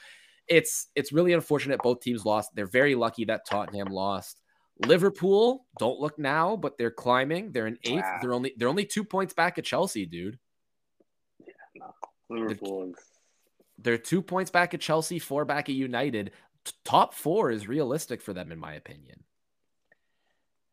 [0.47, 2.51] it's it's really unfortunate both teams lost.
[2.55, 4.42] They're very lucky that Tottenham lost.
[4.79, 7.53] Liverpool don't look now, but they're climbing.
[7.53, 8.03] They're in eighth.
[8.03, 8.19] Wow.
[8.21, 10.39] They're only they're only two points back at Chelsea, dude.
[11.47, 11.93] Yeah, no.
[12.29, 12.87] Liverpool.
[12.87, 12.95] They're,
[13.79, 16.33] they're two points back at Chelsea, four back at United.
[16.65, 19.25] T- top four is realistic for them, in my opinion.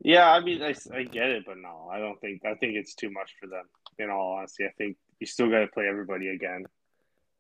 [0.01, 2.95] Yeah, I mean, I, I get it, but no, I don't think I think it's
[2.95, 3.65] too much for them.
[3.97, 6.63] In all honesty, I think you still got to play everybody again,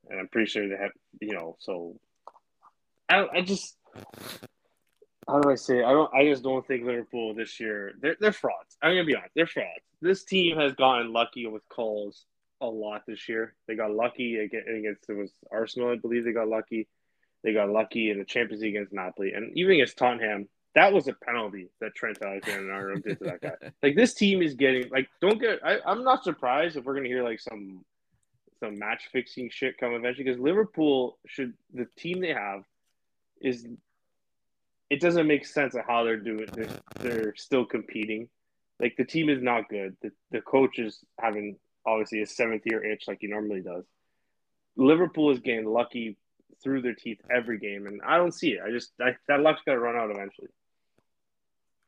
[0.09, 0.91] and I'm pretty sure they have,
[1.21, 1.55] you know.
[1.59, 1.99] So
[3.07, 3.77] I I just
[5.29, 5.79] how do I say?
[5.79, 5.85] It?
[5.85, 6.13] I don't.
[6.13, 7.93] I just don't think Liverpool this year.
[8.01, 8.77] They're they're frauds.
[8.81, 9.33] I'm gonna be honest.
[9.35, 9.83] They're frauds.
[10.01, 12.25] This team has gotten lucky with calls
[12.61, 13.55] a lot this year.
[13.67, 16.25] They got lucky against it was Arsenal, I believe.
[16.25, 16.87] They got lucky.
[17.43, 20.47] They got lucky in the Champions League against Napoli, and even against Tottenham.
[20.75, 23.71] That was a penalty that Trent Alexander-Arnold did to that guy.
[23.83, 25.09] Like this team is getting like.
[25.19, 25.59] Don't get.
[25.65, 27.83] I, I'm not surprised if we're gonna hear like some
[28.59, 32.63] some match fixing shit come eventually because Liverpool should the team they have
[33.41, 33.65] is
[34.89, 36.47] it doesn't make sense of how they're doing.
[36.53, 38.29] They're, they're still competing.
[38.79, 39.95] Like the team is not good.
[40.01, 43.85] The, the coach is having obviously a seventh year itch like he normally does.
[44.75, 46.17] Liverpool is getting lucky
[46.63, 48.61] through their teeth every game, and I don't see it.
[48.65, 50.47] I just I, that luck's got to run out eventually.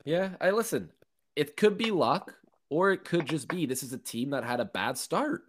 [0.03, 0.89] Yeah, I listen.
[1.35, 2.35] It could be luck,
[2.69, 5.43] or it could just be this is a team that had a bad start,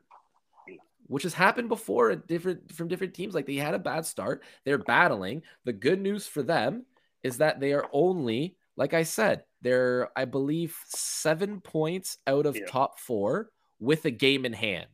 [1.08, 3.34] which has happened before at different from different teams.
[3.34, 5.42] Like they had a bad start, they're battling.
[5.64, 6.84] The good news for them
[7.22, 12.56] is that they are only, like I said, they're, I believe, seven points out of
[12.56, 12.66] yeah.
[12.66, 14.86] top four with a game in hand.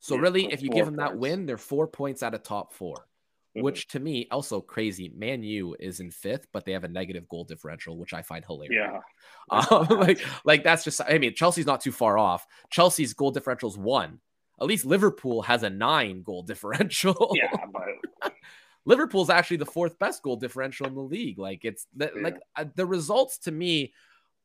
[0.00, 1.10] So yeah, really, if you give them points.
[1.10, 3.62] that win, they're four points out of top 4 mm-hmm.
[3.62, 5.10] which to me also crazy.
[5.16, 8.44] Man U is in fifth, but they have a negative goal differential, which I find
[8.44, 8.88] hilarious.
[9.50, 11.00] Yeah, um, like like that's just.
[11.00, 12.46] I mean, Chelsea's not too far off.
[12.70, 14.20] Chelsea's goal differential is one.
[14.60, 17.34] At least Liverpool has a nine goal differential.
[17.34, 18.32] Yeah, but
[18.88, 21.38] Liverpool's actually the fourth best goal differential in the league.
[21.38, 22.22] Like it's the, yeah.
[22.22, 23.92] like uh, the results to me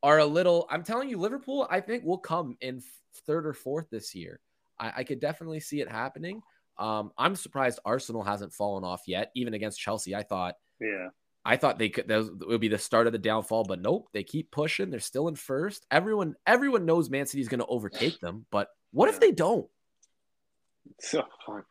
[0.04, 0.68] are a little.
[0.70, 1.66] I'm telling you, Liverpool.
[1.72, 2.82] I think will come in
[3.26, 4.42] third or fourth this year.
[4.78, 6.42] I, I could definitely see it happening.
[6.78, 10.14] Um, I'm surprised Arsenal hasn't fallen off yet, even against Chelsea.
[10.14, 11.08] I thought, yeah,
[11.46, 12.10] I thought they could.
[12.10, 14.10] That would be the start of the downfall, but nope.
[14.12, 14.90] They keep pushing.
[14.90, 15.86] They're still in first.
[15.90, 18.46] Everyone, everyone knows Man City is going to overtake them.
[18.52, 19.14] But what yeah.
[19.14, 19.68] if they don't?
[21.00, 21.64] So fun.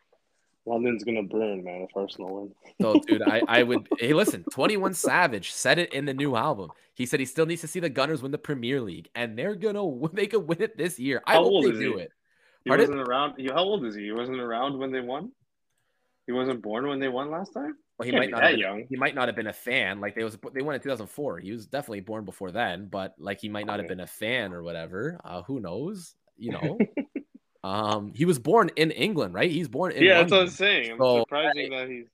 [0.64, 2.54] London's gonna burn, man, if Arsenal win.
[2.86, 6.70] oh, dude, I, I would hey listen, 21 Savage said it in the new album.
[6.94, 9.56] He said he still needs to see the Gunners win the Premier League, and they're
[9.56, 11.22] gonna they could win it this year.
[11.26, 12.02] I how hope they do he?
[12.02, 12.12] it.
[12.64, 12.88] He Pardon?
[12.88, 13.50] wasn't around.
[13.50, 14.04] How old is he?
[14.04, 15.32] He wasn't around when they won.
[16.26, 17.76] He wasn't born when they won last time.
[17.98, 18.84] Well, he might not have been, young.
[18.88, 20.00] He might not have been a fan.
[20.00, 21.40] Like they was they won in 2004.
[21.40, 24.52] He was definitely born before then, but like he might not have been a fan
[24.52, 25.20] or whatever.
[25.24, 26.14] Uh, who knows?
[26.36, 26.78] You know.
[27.64, 29.50] Um, he was born in England, right?
[29.50, 30.18] He's born in yeah.
[30.18, 30.30] London.
[30.30, 30.92] That's what I'm saying.
[30.92, 32.06] I'm so, surprising that he's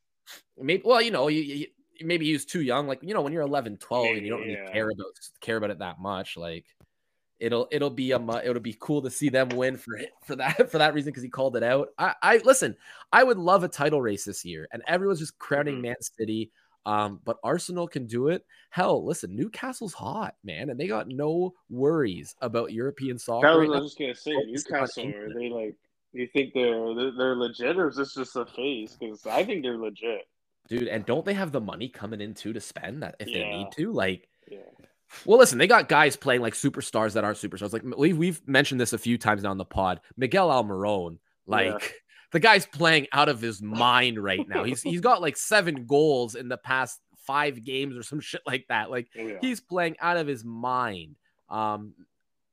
[0.58, 0.82] maybe.
[0.84, 1.66] Well, you know, you, you,
[2.02, 2.86] maybe he was too young.
[2.86, 4.70] Like you know, when you're 11, 12, and you don't really yeah.
[4.72, 5.06] care about
[5.40, 6.66] care about it that much, like
[7.38, 10.78] it'll it'll be um it'll be cool to see them win for for that for
[10.78, 11.88] that reason because he called it out.
[11.98, 12.76] I I listen.
[13.12, 15.82] I would love a title race this year, and everyone's just crowning mm-hmm.
[15.82, 16.50] Man City.
[16.86, 18.44] Um, but Arsenal can do it.
[18.70, 23.46] Hell, listen, Newcastle's hot, man, and they got no worries about European soccer.
[23.46, 25.08] That was, right I was just gonna say, Newcastle.
[25.08, 25.76] Are they like?
[26.12, 28.96] You think they're they're legit, or is this just a phase?
[28.98, 30.26] Because I think they're legit,
[30.68, 30.88] dude.
[30.88, 33.38] And don't they have the money coming in too to spend that if yeah.
[33.38, 33.92] they need to?
[33.92, 34.58] Like, yeah.
[35.26, 37.72] Well, listen, they got guys playing like superstars that aren't superstars.
[37.72, 40.00] Like we've we've mentioned this a few times now on the pod.
[40.16, 41.72] Miguel Almiron, like.
[41.82, 41.88] Yeah
[42.32, 44.64] the guy's playing out of his mind right now.
[44.64, 48.66] He's he's got like seven goals in the past five games or some shit like
[48.68, 48.90] that.
[48.90, 49.38] Like oh, yeah.
[49.40, 51.16] he's playing out of his mind.
[51.48, 51.94] Um,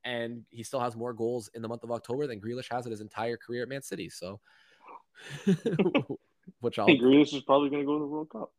[0.03, 2.91] and he still has more goals in the month of October than Grealish has in
[2.91, 4.09] his entire career at Man City.
[4.09, 4.39] So,
[6.61, 6.85] which I'll.
[6.85, 8.51] I think Grealish is probably going to go to the World Cup.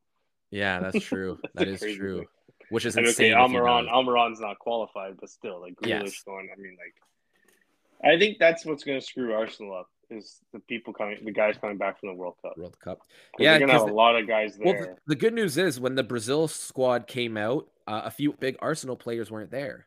[0.50, 1.38] Yeah, that's true.
[1.54, 2.18] That is true.
[2.18, 2.26] thing.
[2.70, 3.32] Which is mean, insane.
[3.32, 3.88] okay, Almiron.
[3.88, 6.22] Almiron's not qualified, but still, like Grealish Yes.
[6.26, 6.48] going.
[6.52, 10.92] I mean, like, I think that's what's going to screw Arsenal up is the people
[10.92, 12.56] coming, the guys coming back from the World Cup.
[12.56, 12.98] World Cup.
[13.38, 14.84] Yeah, they're gonna have 'cause a lot of guys Well, there.
[15.06, 18.56] the, the good news is when the Brazil squad came out, uh, a few big
[18.60, 19.86] Arsenal players weren't there.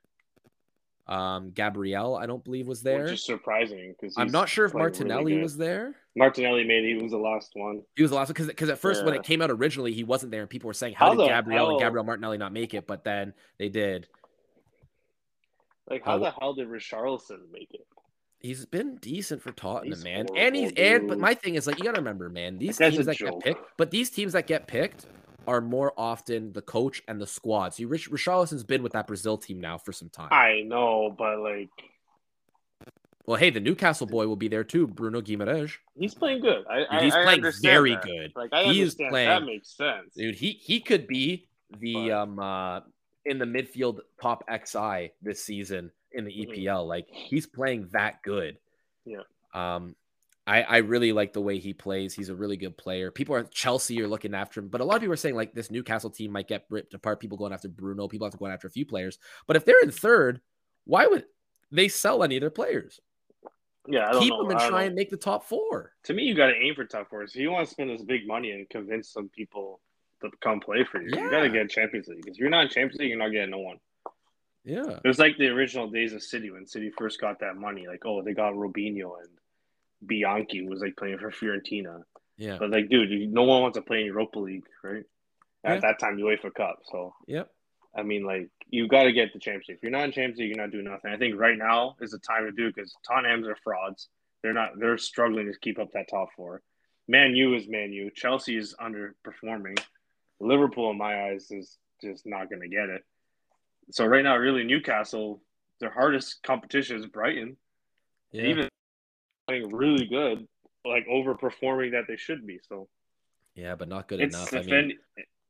[1.07, 3.03] Um, Gabriel, I don't believe was there.
[3.05, 5.95] Which is surprising because I'm not sure if Martinelli was there.
[6.15, 7.81] Martinelli made he was the last one.
[7.95, 10.31] He was the last because because at first when it came out originally he wasn't
[10.31, 12.53] there and people were saying how, How did the Gabriel and hell- Gabriel Martinelli not
[12.53, 14.07] make it but then they did.
[15.89, 17.87] Like how How- the hell did Richarlison make it?
[18.41, 20.27] He's been decent for Tottenham, He's man.
[20.35, 23.05] And he's horrible, and but my thing is like you gotta remember, man, these teams
[23.05, 25.05] that get picked, but these teams that get picked
[25.47, 27.73] are more often the coach and the squad.
[27.73, 30.29] So Rich Richarlison's been with that Brazil team now for some time.
[30.31, 31.69] I know, but like
[33.25, 35.71] Well, hey, the Newcastle boy will be there too, Bruno Guimaraes.
[35.97, 36.65] he's playing good.
[36.69, 38.03] I, I He's I playing very that.
[38.03, 38.31] good.
[38.35, 40.13] Like I He is understand playing- that makes sense.
[40.15, 41.47] Dude, he he could be
[41.79, 42.79] the But- um uh
[43.25, 46.31] in the midfield top XI this season in the.
[46.31, 46.87] EPL.
[46.87, 48.57] Like he's playing that good.
[49.05, 49.21] Yeah.
[49.53, 49.95] Um
[50.47, 52.15] I, I really like the way he plays.
[52.15, 53.11] He's a really good player.
[53.11, 55.53] People are Chelsea are looking after him, but a lot of people are saying like
[55.53, 57.19] this Newcastle team might get ripped apart.
[57.19, 59.19] People going after Bruno, people have to go after a few players.
[59.45, 60.41] But if they're in third,
[60.85, 61.25] why would
[61.71, 62.99] they sell any of their players?
[63.87, 64.41] Yeah, I don't Keep know.
[64.43, 64.87] them and try know.
[64.87, 65.93] and make the top four.
[66.05, 67.27] To me, you got to aim for top four.
[67.27, 69.81] So you want to spend this big money and convince some people
[70.21, 71.09] to come play for you.
[71.09, 72.27] You got to get Champions League.
[72.27, 73.77] If you're not in Champions League, you're not getting no one.
[74.69, 74.99] Yeah.
[75.03, 77.87] It was like the original days of City when City first got that money.
[77.87, 79.29] Like, oh, they got Robinho and
[80.05, 82.03] Bianchi was like playing for Fiorentina.
[82.37, 82.57] Yeah.
[82.59, 85.03] But like, dude, you, no one wants to play in Europa League, right?
[85.63, 85.79] At Yeah.
[85.81, 86.79] that time, UEFA Cup.
[86.91, 87.49] So Yep.
[87.95, 89.77] I mean, like, you got to get the Champions League.
[89.77, 91.11] If you're not in Champions League, you're not doing nothing.
[91.11, 94.07] I think right now is the time to do it because Tottenham's are frauds.
[94.43, 94.79] They're not.
[94.79, 96.61] They're struggling to keep up that top four.
[97.07, 98.11] Man U is Man U.
[98.15, 99.77] Chelsea is underperforming.
[100.39, 103.03] Liverpool, in my eyes, is just not going to get it.
[103.91, 105.41] So right now, really, Newcastle,
[105.79, 107.57] their hardest competition is Brighton.
[108.31, 108.43] Yeah.
[108.43, 108.69] Even
[109.47, 110.47] playing really good,
[110.85, 112.59] like overperforming that they should be.
[112.67, 112.87] So
[113.55, 114.53] yeah, but not good it's enough.
[114.53, 114.97] if I mean, any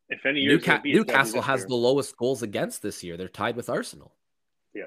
[0.09, 3.17] if any year Newca- Newcastle has the lowest goals against this year.
[3.17, 4.15] They're tied with Arsenal.
[4.73, 4.85] Yeah.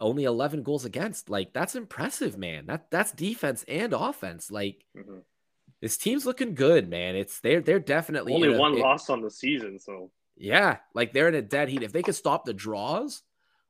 [0.00, 1.30] Only 11 goals against.
[1.30, 2.66] Like that's impressive, man.
[2.66, 4.50] That that's defense and offense.
[4.50, 5.22] Like Mhm.
[5.80, 7.14] this team's looking good, man.
[7.14, 9.78] It's they're they're definitely only a- one it- loss on the season.
[9.78, 11.82] So Yeah, like they're in a dead heat.
[11.82, 13.22] If they could stop the draws,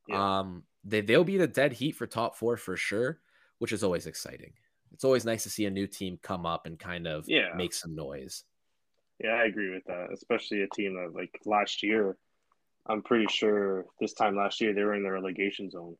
[0.06, 0.38] Yeah.
[0.38, 3.20] um, they they'll be in a dead heat for top four for sure,
[3.59, 4.52] which is always exciting.
[4.92, 7.54] It's always nice to see a new team come up and kind of Yeah.
[7.56, 8.44] make some noise.
[9.18, 10.12] Yeah, I agree with that.
[10.12, 12.16] Especially a team that like last year,
[12.87, 15.96] I'm pretty sure this time last year they were in the relegation zone.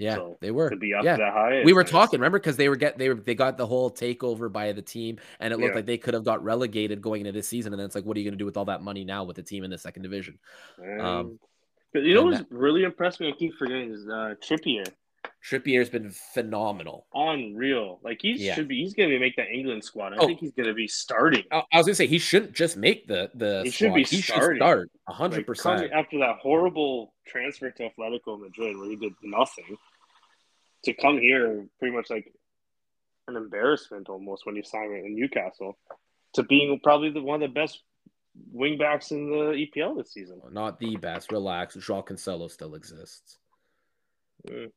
[0.00, 0.70] Yeah, So, they were.
[0.70, 1.16] To be up yeah.
[1.16, 1.90] that high, we were nice.
[1.92, 4.80] talking, remember, because they were get they were they got the whole takeover by the
[4.82, 5.76] team, and it looked Yeah.
[5.76, 7.72] like they could have got relegated going into this season.
[7.74, 9.24] And then it's like, what are you going to do with all that money now
[9.24, 10.38] with the team in the second division?
[11.00, 11.38] Um,
[11.94, 13.28] you know what's really impressed me?
[13.28, 14.86] I keep forgetting is uh, Trippier.
[15.42, 17.06] Trippier's been phenomenal.
[17.14, 17.98] Unreal.
[18.02, 18.54] Like he Yeah.
[18.54, 18.76] should be.
[18.82, 20.12] He's gonna make that England squad.
[20.12, 20.26] I Oh.
[20.26, 21.44] think he's gonna be starting.
[21.50, 24.00] I, I was going to say he shouldn't just make the the He should be
[24.04, 24.58] he should starting.
[24.58, 25.92] start Like, hundred percent.
[25.92, 29.76] after that horrible transfer to Atletico Madrid where he did nothing,
[30.84, 32.32] to come here pretty much like
[33.28, 35.78] an embarrassment almost when he signed it in Newcastle,
[36.34, 37.80] to being probably the one of the best
[38.52, 40.40] wing backs in the EPL this season.
[40.52, 41.32] Not the best.
[41.32, 41.74] Relax.
[41.76, 43.38] Joao Cancelo still exists.
[44.48, 44.70] Mm.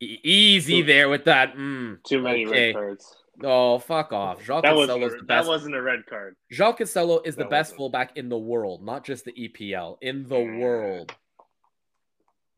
[0.00, 1.54] E- easy Too- there with that.
[1.56, 2.66] Mm, Too many okay.
[2.68, 3.16] red cards.
[3.42, 4.44] Oh, fuck off.
[4.44, 5.48] Joao That Cancelo wasn't, is a, the that best.
[5.48, 6.36] wasn't a red card.
[6.52, 7.76] Joao Cancelo is the best wasn't.
[7.78, 10.58] fullback in the world, not just the EPL, in the Yeah.
[10.58, 11.12] world.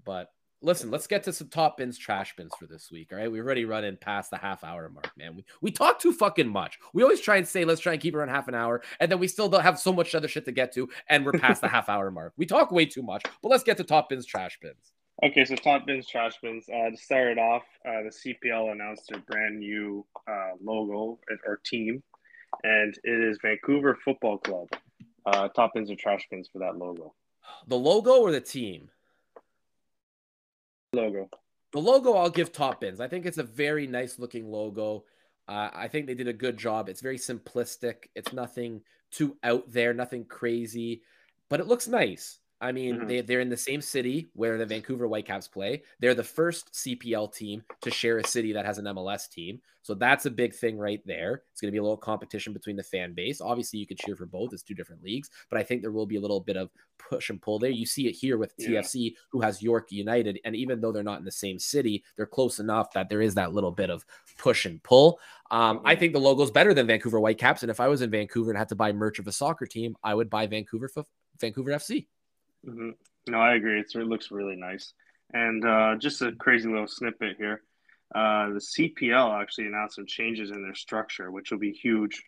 [0.05, 0.31] But
[0.67, 3.09] listen, let's get to some top bins, trash bins for this week.
[3.13, 5.37] All right, we're already running past the half hour mark, man.
[5.37, 6.79] We we talk too fucking much.
[6.93, 9.11] We always try and say let's try and keep it around half an hour, and
[9.11, 11.61] then we still don't have so much other shit to get to, and we're past
[11.63, 12.35] the half hour mark.
[12.37, 14.93] We talk way too much, but let's get to top bins, trash bins.
[15.25, 16.69] Okay, so top bins, trash bins.
[16.69, 21.61] Uh, to start it off, uh, the CPL announced their brand new uh, logo or
[21.65, 22.03] team,
[22.65, 24.69] and it is Vancouver Football Club.
[25.25, 27.15] Uh, top bins or trash bins for that logo.
[27.69, 28.91] The logo or the team?
[30.97, 31.29] Logo.
[31.73, 33.01] The logo, I'll give top bins.
[33.01, 35.05] I think it's a very nice looking logo.
[35.47, 36.89] Uh, I think they did a good job.
[36.89, 38.09] It's very simplistic.
[38.15, 38.81] It's nothing
[39.11, 41.03] too out there, nothing crazy,
[41.49, 42.39] but it looks nice.
[42.61, 43.09] I mean, Mhm.
[43.09, 45.83] they, they're in the same city where the Vancouver Whitecaps play.
[46.01, 49.61] They're the first CPL team to share a city that has an MLS team.
[49.83, 51.43] So that's a big thing right there.
[51.53, 53.41] It's going to be a little competition between the fan base.
[53.41, 54.53] Obviously, you could cheer for both.
[54.53, 57.29] It's two different leagues, but I think there will be a little bit of push
[57.31, 57.71] and pull there.
[57.71, 58.81] You see it here with Yeah.
[58.81, 60.41] TFC, who has York United.
[60.45, 63.35] And even though they're not in the same city, they're close enough that there is
[63.35, 64.05] that little bit of
[64.39, 65.21] push and pull.
[65.51, 67.63] Um, I think the logo's better than Vancouver Whitecaps.
[67.63, 69.95] And if I was in Vancouver and had to buy merch of a soccer team,
[70.03, 70.91] I would buy Vancouver,
[71.39, 72.09] Vancouver FC.
[72.67, 72.91] Hmm
[73.29, 73.81] No, I agree.
[73.81, 74.93] It's, it looks really nice.
[75.33, 77.63] And uh, just a crazy little snippet here.
[78.15, 82.23] Uh, the CPL actually announced some changes in their structure, which will be huge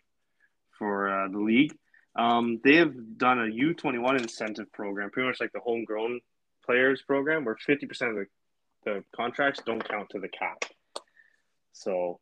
[0.77, 1.73] for uh, the league.
[2.15, 6.19] Um, they have done a U21 incentive program, pretty much like the homegrown
[6.65, 8.25] players program, where 50% of the,
[8.83, 10.65] the contracts don't count to the cap.
[11.71, 12.19] So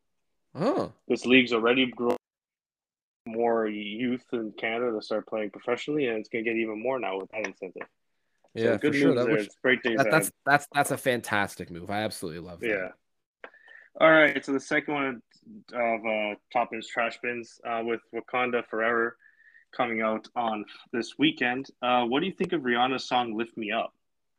[0.60, 2.18] Oh, this league's already growing
[3.28, 7.00] more youth in Canada to start playing professionally, and it's going to get even more
[7.00, 7.88] now with that incentive.
[8.56, 9.08] So yeah, good for sure.
[9.10, 9.36] moves That, there.
[9.38, 11.90] which, It's great that, that's that's that's a fantastic move.
[11.90, 12.68] I absolutely love that.
[12.70, 13.50] Yeah.
[14.00, 14.44] All right.
[14.46, 15.22] So the second one
[15.74, 19.18] of uh, top bins trash bins uh, with Wakanda Forever
[19.76, 21.68] coming out on this weekend.
[21.82, 23.94] Uh, what do you think of Rihanna's song "Lift Me Up"?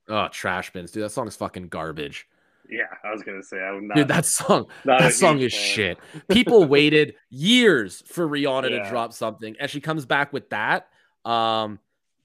[0.08, 1.02] Oh, trash bins, dude.
[1.04, 2.26] That song's fucking garbage.
[2.70, 3.96] Yeah, I was gonna say I would not.
[3.96, 5.62] Dude, that song, that song is fan.
[5.62, 5.98] shit.
[6.28, 8.82] People waited years for Rihanna Yeah.
[8.84, 10.88] to drop something, and she comes back with that.
[11.24, 11.78] Um,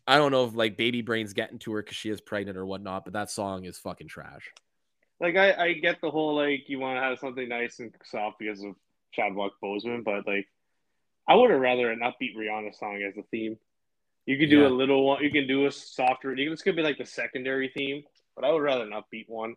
[0.08, 2.66] I don't know if like baby brains getting to her because she is pregnant or
[2.66, 4.52] whatnot, but that song is fucking trash.
[5.20, 8.39] Like I, I get the whole like you want to have something nice and soft
[8.39, 8.76] because of
[9.13, 10.48] Chadwick Boseman, but like
[11.28, 13.58] I would have rather an upbeat Rihanna song as a theme.
[14.26, 14.68] You could do Yeah.
[14.68, 15.24] a little one.
[15.24, 16.34] You can do a softer.
[16.34, 18.04] You can, this could be like the secondary theme,
[18.36, 19.56] but I would rather an upbeat one.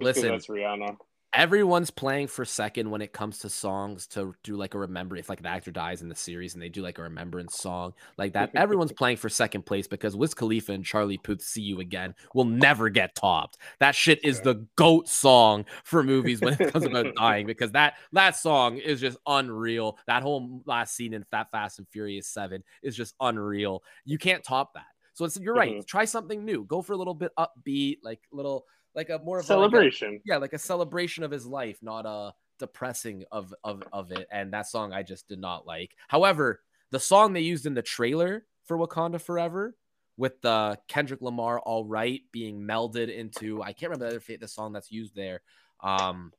[0.00, 0.96] Listen, that's Rihanna.
[1.36, 5.28] Everyone's playing for second when it comes to songs to do like a remember if
[5.28, 8.32] like the actor dies in the series and they do like a remembrance song like
[8.32, 12.14] that everyone's playing for second place because Wiz Khalifa and Charlie Puth see you again
[12.34, 13.58] will never get topped.
[13.80, 17.94] That shit is the goat song for movies when it comes about dying because that
[18.12, 19.98] that song is just unreal.
[20.06, 23.82] That whole last scene in Fat Fast and Furious 7 is just unreal.
[24.04, 24.86] You can't top that.
[25.12, 25.76] So it's you're right.
[25.76, 25.86] Mhm.
[25.86, 26.64] try something new.
[26.64, 29.70] Go for a little bit upbeat like little like a more of a, like a-
[29.70, 30.20] Celebration.
[30.24, 34.26] yeah, like a celebration of his life, not a depressing of of of it.
[34.32, 35.94] And that song I just did not like.
[36.08, 39.76] However, the song they used in the trailer for Wakanda Forever
[40.16, 44.48] with the Kendrick Lamar "All Right" being melded into I can't remember the other the
[44.48, 45.42] song that's used there.
[45.82, 46.32] Um,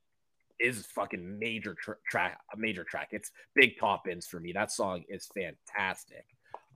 [0.60, 3.10] is fucking major tr- track a major track.
[3.12, 4.52] It's big top ends for me.
[4.54, 6.26] That song is fantastic.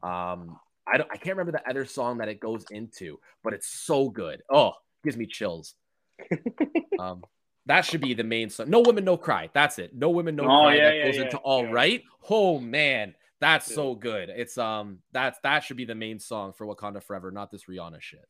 [0.04, 3.68] Um, I don't I can't remember the other song that it goes into, but it's
[3.68, 4.44] so good.
[4.54, 5.76] Oh, gives me chills.
[7.00, 7.24] um,
[7.66, 8.70] that should be the main song.
[8.70, 9.50] No women, no cry.
[9.54, 9.96] That's it.
[9.96, 10.76] No women, no Oh, cry.
[10.76, 12.04] yeah, that yeah, goes yeah, into all right.
[12.30, 14.30] Oh man, that's so good.
[14.30, 18.02] It's um that's that should be the main song for Wakanda Forever, not this Rihanna
[18.02, 18.26] shit.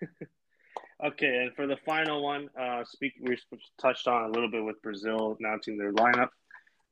[1.02, 3.38] Okay, and for the final one, uh, speak we
[3.80, 6.28] touched on a little bit with Brazil announcing their lineup,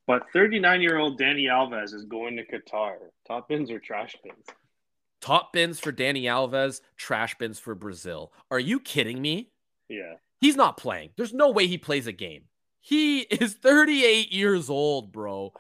[0.06, 2.94] but 39 year old Dani Alves is going to Qatar.
[3.26, 4.46] Top bins or trash bins?
[5.20, 8.32] Top bins for Dani Alves, trash bins for Brazil.
[8.50, 9.50] Are you kidding me?
[9.88, 11.10] Yeah, He's not playing.
[11.16, 12.44] There's no way he plays a game.
[12.80, 15.52] He is 38 years old, bro.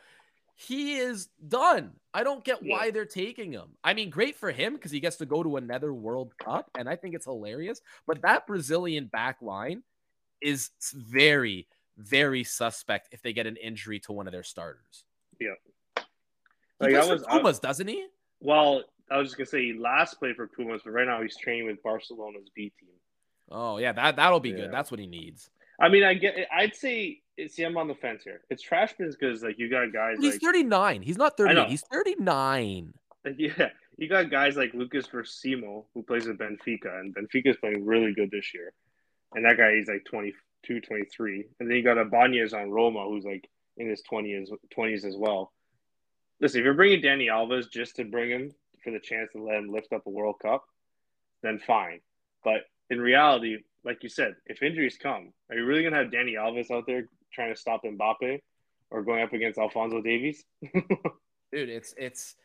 [0.54, 1.92] He is done.
[2.14, 3.68] I don't get why they're taking him.
[3.84, 6.88] I mean, great for him because he gets to go to another World Cup, and
[6.88, 7.80] I think it's hilarious.
[8.06, 9.82] But that Brazilian back line
[10.40, 15.04] is very, very suspect if they get an injury to one of their starters.
[15.40, 15.54] Yeah.
[15.96, 16.02] He
[16.80, 18.06] Like, plays was- for I- doesn't he?
[18.40, 21.36] Well, I was just gonna say he last played for Pumas, but right now he's
[21.36, 22.88] training with Barcelona's B team.
[23.50, 24.56] Oh yeah, that that'll be Yeah.
[24.56, 24.72] good.
[24.72, 25.50] That's what he needs.
[25.80, 26.36] I mean, I get.
[26.52, 27.20] I'd say.
[27.48, 28.40] See, I'm on the fence here.
[28.50, 31.02] It's trash bins because like you got guys But he's like 39.
[31.02, 31.68] He's not I 38.
[31.68, 32.92] He's 39.
[33.36, 38.12] yeah, you got guys like Lucas Veríssimo who plays with Benfica, and Benfica's playing really
[38.12, 38.72] good this year.
[39.34, 41.44] And that guy is like 22, 23.
[41.60, 45.52] And then you got Ibanez on Roma, who's like in his 20s, 20s as well.
[46.40, 48.50] Listen, if you're bringing Dani Alves just to bring him
[48.88, 50.64] for the chance to let him lift up a World Cup,
[51.42, 52.00] then fine.
[52.44, 56.08] But in reality, like you said, if injuries come, are you really going to have
[56.08, 58.40] Dani Alves out there trying to stop Mbappe
[58.90, 60.44] or going up against Alphonso Davies?
[61.52, 62.36] dude it's it's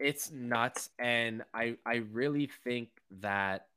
[0.00, 2.88] it's nuts and i i really think
[3.20, 3.67] that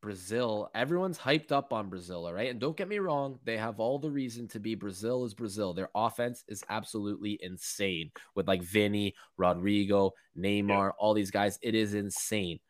[0.00, 2.50] brazil everyone's hyped up on brazil all right?
[2.50, 4.74] And don't get me wrong they have all the reason to be.
[4.74, 5.74] Brazil is brazil.
[5.74, 11.58] Their offense is absolutely insane with like vinny rodrygo neymar all these guys.
[11.62, 12.60] It is insane.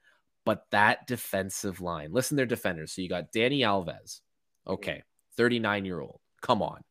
[0.44, 2.92] But that defensive line listen their defenders.
[2.92, 4.20] So you got dani alves
[4.66, 5.02] okay
[5.36, 6.82] 39 year old come on.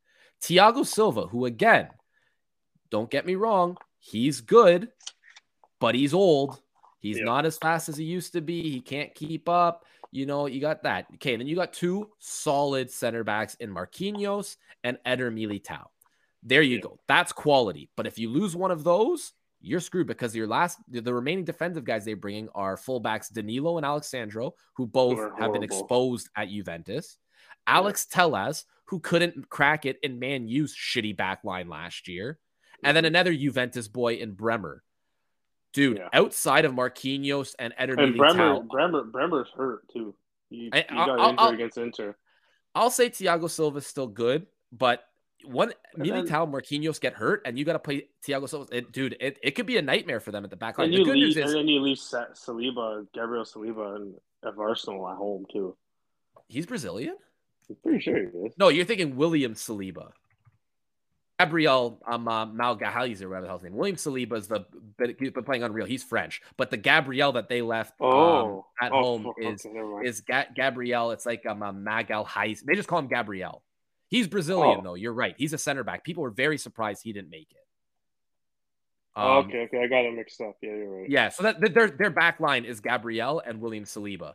[0.42, 1.90] Thiago silva who again
[2.90, 4.90] don't get me wrong he's good
[5.80, 6.60] but he's old.
[7.00, 8.64] He's not as fast as he used to be.
[8.64, 9.86] He can't keep up.
[10.12, 11.08] You know, you got that.
[11.16, 15.86] Okay, then you got two solid center backs in Marquinhos and Eder Militao.
[16.44, 17.00] There you go.
[17.08, 17.90] That's quality.
[17.96, 21.84] But if you lose one of those, you're screwed because your last the remaining defensive
[21.84, 26.30] guys they're bringing are fullbacks Danilo and Alex Sandro, who both who have been exposed
[26.36, 27.18] at Juventus.
[27.66, 32.40] Alex Telles, who couldn't crack it in Man U's shitty back line last year.
[32.84, 33.08] And then mm-hmm.
[33.08, 34.84] another Juventus boy in Bremer.
[35.78, 36.10] Dude, yeah.
[36.12, 40.16] outside of Marquinhos and Eder and Bremer, Bremer, Bremer's hurt too.
[40.50, 42.16] He, he got I'll, injured I'll, against Inter.
[42.74, 45.04] I'll say Thiago Silva's still good, but
[45.46, 48.76] one Militao Marquinhos get hurt, and you got to play Thiago Silva.
[48.76, 50.86] It, dude, it, it could be a nightmare for them at the back line.
[50.86, 54.58] And the good leave, news is, and then you leave Saliba, Gabriel Saliba, and of
[54.58, 55.78] Arsenal at home too.
[56.48, 57.18] He's Brazilian.
[57.70, 58.54] I'm pretty sure he is.
[58.58, 60.10] No, you're thinking William Saliba.
[61.40, 63.76] Gabriel um, uh, Magalhaes or whatever the hell's name.
[63.76, 64.66] William Saliba is the
[65.20, 65.86] he's been playing unreal.
[65.86, 68.58] He's French, but the Gabriel that they left oh.
[68.58, 69.66] um, at oh, home is
[70.04, 71.12] is Ga- Gabriel.
[71.12, 72.62] It's like um, uh, Magalhaes.
[72.64, 73.62] They just call him Gabriel.
[74.08, 74.84] He's Brazilian, oh.
[74.84, 74.94] though.
[74.96, 75.36] You're right.
[75.38, 76.04] He's a center back.
[76.04, 77.58] People were very surprised he didn't make it.
[79.16, 80.58] Um, okay, okay, I got it mixed up.
[80.62, 81.10] Yeah, you're right.
[81.10, 84.34] Yeah, so that their their back line is Gabriel and William Saliba.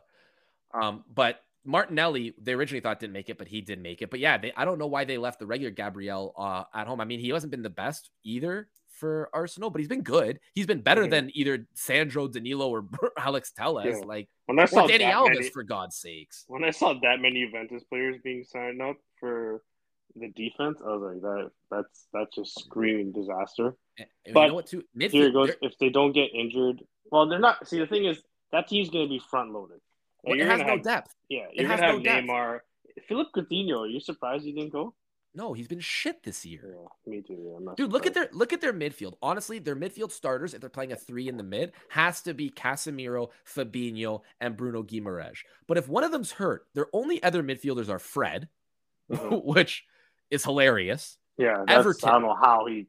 [0.73, 4.09] Um, but Martinelli, they originally thought didn't make it, but he did make it.
[4.09, 6.99] But yeah, they, I don't know why they left the regular Gabriel uh, at home.
[6.99, 8.67] I mean, he hasn't been the best either
[9.03, 10.39] for Arsenal, but he's been good.
[10.53, 11.11] He's been better mm-hmm.
[11.11, 12.85] than either Sandro, Danilo, or
[13.17, 13.85] Alex Telles.
[13.85, 14.05] Yeah.
[14.05, 16.45] Like when I saw Dani Alves, many, for God's sakes.
[16.47, 19.61] When I saw that many Juventus players being signed up for
[20.15, 23.75] the defense, I was like, that that's that's just screaming disaster.
[23.97, 24.83] And but you know what, too?
[24.97, 25.51] Midfield, here goes.
[25.61, 27.67] If they don't get injured, well, they're not.
[27.67, 29.79] See, the thing is, that team's going to be front loaded.
[30.23, 31.15] Well, it has no have, depth.
[31.29, 32.53] Yeah, you're it gonna have no Neymar.
[32.53, 33.07] Depth.
[33.07, 34.93] Philippe Coutinho, are you surprised he didn't go?
[35.35, 36.75] No, he's been shit this year.
[36.77, 37.59] Yeah, me too.
[37.65, 39.15] Yeah, Dude, look at their look at their midfield.
[39.21, 42.51] Honestly, their midfield starters, if they're playing a three in the mid, has to be
[42.51, 45.39] Casemiro, Fabinho, and Bruno Guimaraes.
[45.67, 48.47] But if one of them's hurt, their only other midfielders are Fred,
[49.11, 49.35] mm-hmm.
[49.43, 49.85] which
[50.29, 51.17] is hilarious.
[51.37, 52.09] Yeah, Everton.
[52.09, 52.87] I don't know how he.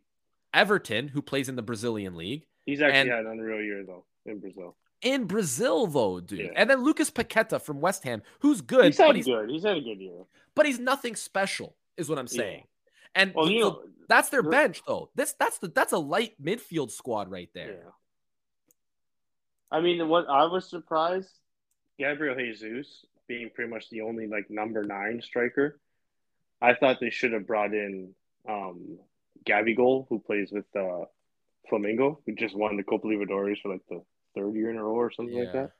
[0.53, 2.47] Everton, who plays in the Brazilian league.
[2.67, 6.41] He's actually and, had an unreal year though in Brazil in Brazil, though, dude.
[6.41, 6.51] Yeah.
[6.57, 8.87] And then Lucas Paqueta from West Ham, who's good.
[8.87, 9.51] He's had he's, good.
[9.51, 10.25] He's had a good year.
[10.55, 12.65] But he's nothing special, is what I'm saying.
[12.65, 13.23] Yeah.
[13.23, 15.11] And well, you know, that's their bench, though.
[15.15, 17.69] This that's the that's a light midfield squad right there.
[17.85, 17.91] Yeah.
[19.71, 21.31] I mean, what I was surprised,
[21.99, 25.79] Gabriel Jesus being pretty much the only like number nine striker.
[26.61, 28.15] I thought they should have brought in
[28.49, 28.99] um
[29.47, 31.05] Gabigol, who plays with uh
[31.71, 34.03] Flamengo, who just won the Copa Libertadores for like the
[34.35, 35.45] third year in a row or something yeah.
[35.45, 35.71] like that.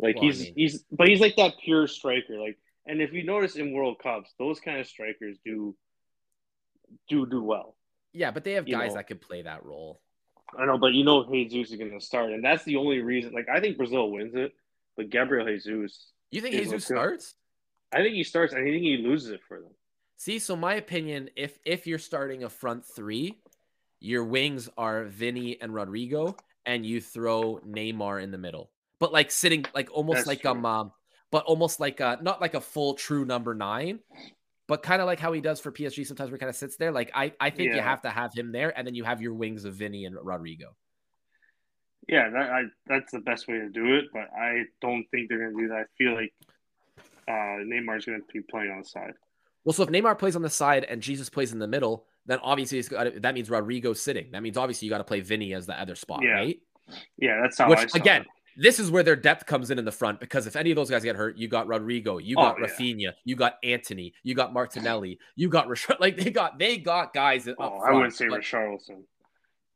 [0.00, 2.38] Like well, he's I mean, he's but he's like that pure striker.
[2.38, 5.76] Like and if you notice in World Cups, those kind of strikers do
[7.08, 7.76] do do well.
[8.12, 8.96] Yeah, but they have guys know.
[8.96, 10.00] that could play that role.
[10.58, 13.32] I know, but you know Jesus is going to start, and that's the only reason.
[13.32, 14.52] Like I think Brazil wins it,
[14.96, 16.12] but Gabriel Jesus.
[16.30, 17.34] You think Jesus starts?
[17.92, 18.54] I think he starts.
[18.54, 19.70] I think he loses it for them.
[20.16, 23.38] See, so my opinion, if if you're starting a front three,
[24.00, 26.38] your wings are Vinny and Rodrygo,
[26.68, 30.50] and you throw Neymar in the middle, but like sitting like almost That's like true.
[30.50, 30.92] um, um,
[31.30, 34.00] but almost like a not like a full true number nine,
[34.68, 36.76] but kind of like how he does for PSG sometimes, where he kind of sits
[36.76, 36.92] there.
[36.92, 37.76] Like I, I think yeah.
[37.76, 40.14] you have to have him there, and then you have your wings of Vinny and
[40.14, 40.74] Rodrygo.
[42.06, 45.38] Yeah, that, I, that's the best way to do it, but I don't think they're
[45.38, 45.76] going to do that.
[45.76, 46.32] I feel like
[47.28, 49.12] uh, Neymar's going to be playing on the side.
[49.64, 52.38] Well, so if Neymar plays on the side and Jesus plays in the middle, then
[52.42, 54.30] obviously got that means Rodrygo's sitting.
[54.32, 56.30] That means obviously you got to play Vinny as the other spot, yeah.
[56.30, 56.60] right?
[57.16, 57.68] Yeah, that's how.
[57.68, 58.28] Which again, it.
[58.56, 60.90] this is where their depth comes in in the front because if any of those
[60.90, 63.10] guys get hurt, you got Rodrygo, you got oh, Raphinha, yeah.
[63.24, 65.96] you got Antony, you got Martinelli, you got Rashard.
[66.00, 67.48] Like they got they got guys.
[67.58, 69.02] Oh, I wouldn't say Richarlison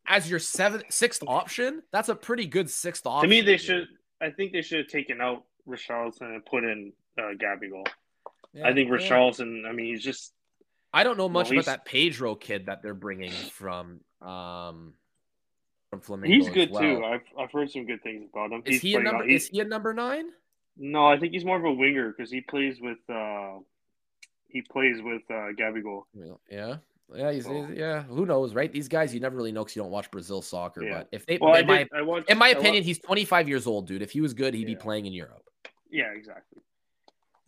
[0.07, 1.82] as your seventh sixth option.
[1.90, 3.30] That's a pretty good sixth option.
[3.30, 3.86] To me, they should.
[4.20, 7.86] I think they should have taken out Richarlison and put in uh, Gabigol.
[8.53, 9.66] Yeah, I think Richarlison.
[9.66, 10.32] I mean, he's just
[10.93, 14.95] I don't know much well, about that Pedro kid that they're bringing from um
[15.90, 16.26] from Flamengo.
[16.26, 16.82] He's good well.
[16.82, 17.05] too.
[17.05, 18.62] I've I've heard some good things about him.
[18.66, 19.24] Is he's he a number?
[19.28, 20.26] Is he a number nine?
[20.76, 23.59] No, I think he's more of a winger because he plays with uh
[24.49, 26.05] he plays with uh Gabigol.
[26.51, 26.76] Yeah.
[27.14, 28.05] Yeah, he's, he's, yeah.
[28.05, 28.72] Who knows, right?
[28.72, 30.82] These guys, you never really know because you don't watch Brazil soccer.
[30.82, 30.99] Yeah.
[30.99, 34.01] But if they, well, in, my, watched, in my opinion, he's 25 years old, dude.
[34.01, 34.74] If he was good, he'd yeah.
[34.74, 35.45] be playing in Europe.
[35.90, 36.62] Yeah, exactly.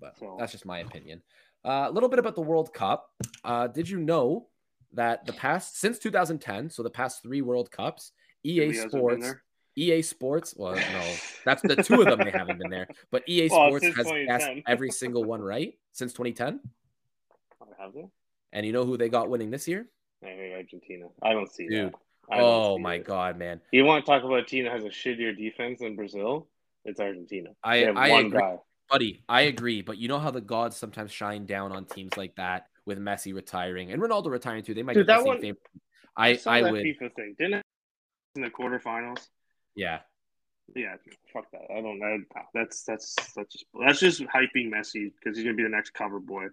[0.00, 0.36] But so.
[0.38, 1.22] that's just my opinion.
[1.64, 3.10] Uh, a little bit about the World Cup.
[3.42, 4.48] Uh, did you know
[4.92, 8.12] that the past since 2010, so the past three World Cups,
[8.44, 9.32] EA Sports,
[9.76, 10.54] EA Sports.
[10.56, 12.20] Well, no, that's the two of them.
[12.24, 16.12] They haven't been there, but EA well, Sports has guessed every single one right since
[16.12, 16.60] 2010.
[17.78, 18.06] Have they?
[18.52, 19.88] And you know who they got winning this year?
[20.22, 21.06] Argentina.
[21.22, 22.38] I don't see Dude, that.
[22.40, 23.04] Oh my it.
[23.04, 23.60] god, man!
[23.72, 26.48] You want to talk about a team that has a shittier defense than Brazil?
[26.86, 27.50] It's Argentina.
[27.62, 28.58] I, I one agree, guy.
[28.94, 29.22] Buddy.
[29.28, 32.68] I agree, but you know how the gods sometimes shine down on teams like that
[32.86, 34.74] with Messi retiring and Ronaldo retiring too.
[34.74, 35.58] They might Dude, get the same one, favor.
[36.16, 36.84] I I, I would.
[36.84, 37.34] FIFA thing.
[37.38, 37.62] Didn't
[38.36, 39.28] in the quarterfinals?
[39.74, 40.00] Yeah.
[40.74, 40.94] Yeah,
[41.32, 41.62] fuck that.
[41.70, 42.18] I don't know.
[42.54, 46.20] That's that's that's just that's just hyping Messi because he's gonna be the next cover
[46.20, 46.46] boy.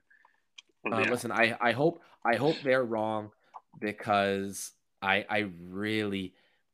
[0.92, 3.32] Uh, listen, I I hope I hope they're wrong
[3.80, 4.72] because
[5.02, 6.34] I I really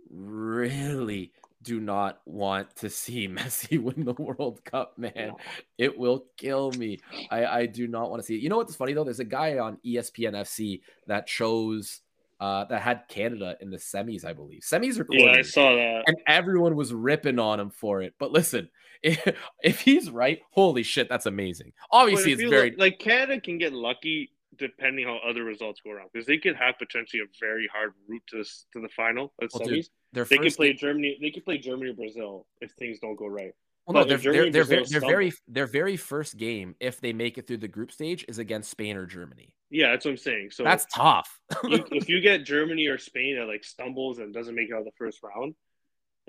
[0.09, 1.34] really
[1.68, 5.34] do not want to see Messi win the World Cup, man.
[5.78, 6.99] It will kill me.
[7.30, 8.41] I, I do not want to see it.
[8.41, 9.03] You know what's funny though?
[9.03, 12.01] There's a guy on ESPN FC that shows
[12.39, 14.61] uh, that had Canada in the semis, I believe.
[14.61, 18.13] Semis or yeah, I saw that, and everyone was ripping on him for it.
[18.18, 18.70] But listen,
[19.03, 19.28] if,
[19.61, 21.74] if he's right, holy shit, that's amazing.
[21.91, 26.09] Obviously, it's very look, like Canada can get lucky depending how other results go around
[26.11, 29.49] because they could have potentially a very hard route to this to the final at
[29.53, 29.89] well, semis.
[30.14, 30.78] Dude, they could play game...
[30.78, 31.18] Germany.
[31.22, 33.53] They could play Germany or Brazil if things don't go right.
[33.86, 37.38] Well, no, they're, they're, they're, very, they're very their very first game, if they make
[37.38, 39.53] it through the group stage, is against Spain or Germany.
[39.70, 40.49] Yeah, that's what I'm saying.
[40.51, 41.39] So that's tough.
[41.64, 44.80] you, if you get Germany or Spain that like stumbles and doesn't make it out
[44.80, 45.55] of the first round,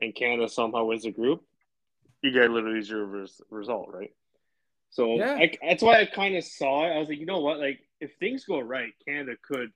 [0.01, 1.43] and Canada somehow wins the group,
[2.23, 4.13] you get literally zero res- result, right?
[4.91, 5.35] So yeah.
[5.35, 6.95] I, that's why I kind of saw it.
[6.95, 7.59] I was like, you know what?
[7.59, 9.73] Like, if things go right, Canada could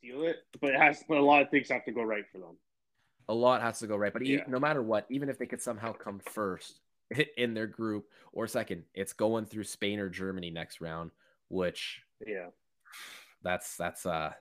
[0.00, 1.04] steal it, but it has.
[1.08, 2.56] But a lot of things have to go right for them.
[3.28, 4.42] A lot has to go right, but yeah.
[4.48, 6.80] no matter what, even if they could somehow come first
[7.36, 11.10] in their group or second, it's going through Spain or Germany next round,
[11.48, 12.46] which yeah,
[13.42, 14.32] that's that's uh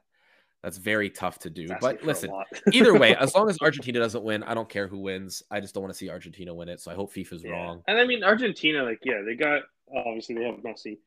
[0.64, 1.68] that's very tough to do.
[1.68, 2.32] That's but listen,
[2.72, 5.44] either way, as long as Argentina doesn't win, I don't care who wins.
[5.52, 6.82] I just don't want to see Argentina win it.
[6.82, 7.52] So I hope FIFA's yeah.
[7.52, 7.84] wrong.
[7.88, 9.62] And I mean, Argentina, like, yeah, they got
[9.96, 10.98] obviously they have Messi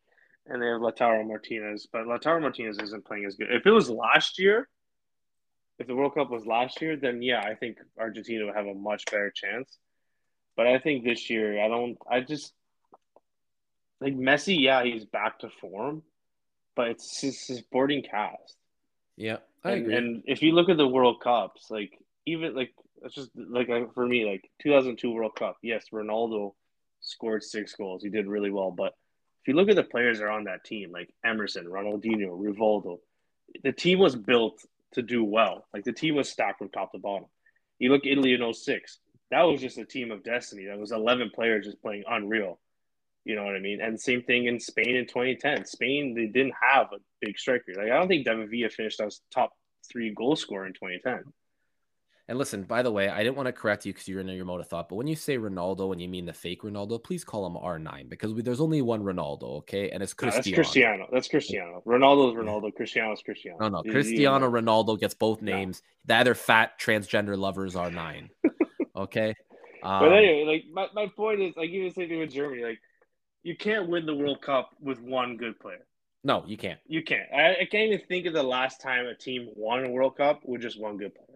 [0.47, 3.51] and they have Lautaro Martinez, but Lautaro Martinez isn't playing as good.
[3.51, 4.69] If it was last year,
[5.79, 8.75] if the World Cup was last year, then yeah, I think Argentina would have a
[8.75, 9.79] much better chance.
[10.57, 11.97] But I think this year, I don't.
[12.11, 12.53] I just
[14.01, 14.61] like Messi.
[14.61, 16.03] Yeah, he's back to form,
[16.77, 18.57] but it's his supporting cast.
[19.17, 19.97] Yeah, I and, agree.
[19.97, 22.73] And if you look at the World Cups, like even like
[23.03, 25.57] it's just like for me, like 2002 World Cup.
[25.63, 26.53] Yes, Ronaldo
[27.01, 28.03] scored six goals.
[28.03, 28.95] He did really well, but
[29.43, 33.01] if you look at the players that are on that team, like Emerson, Ronaldinho, Rivaldo,
[33.65, 35.67] the team was built to do well.
[35.75, 37.27] Like the team was stacked from top to bottom.
[37.81, 38.99] You look Italy in 06,
[39.33, 40.67] that was just a team of destiny.
[40.67, 42.61] That was 11 players just playing unreal.
[43.25, 43.81] You know what I mean?
[43.81, 45.65] And same thing in Spain in 2010.
[45.65, 47.73] Spain, they didn't have a big striker.
[47.77, 49.53] Like I don't think David Villa finished as top
[49.91, 51.33] three goal scorer in 2010.
[52.29, 54.45] And listen, by the way, I didn't want to correct you because you're in your
[54.45, 57.25] mode of thought, but when you say Ronaldo and you mean the fake Ronaldo, please
[57.25, 59.91] call him R9 because we, there's only one Ronaldo, okay?
[59.91, 60.39] And it's Cristiano.
[60.39, 61.09] No, that's Cristiano.
[61.13, 61.83] That's Cristiano.
[61.85, 62.75] Ronaldo is Ronaldo.
[62.75, 63.59] Cristiano is Cristiano.
[63.61, 63.83] No, no.
[63.83, 65.83] Cristiano Ronaldo gets both names.
[66.07, 66.15] No.
[66.15, 68.31] The other fat transgender lovers are nine.
[68.97, 69.35] okay.
[69.83, 72.79] Um, but anyway, like my, my point is, like even same thing with Germany, like
[73.43, 75.85] you can't win the World Cup with one good player.
[76.25, 76.79] No, you can't.
[76.87, 77.29] You can't.
[77.35, 80.43] I, I can't even think of the last time a team won a World Cup
[80.45, 81.32] with just one good player.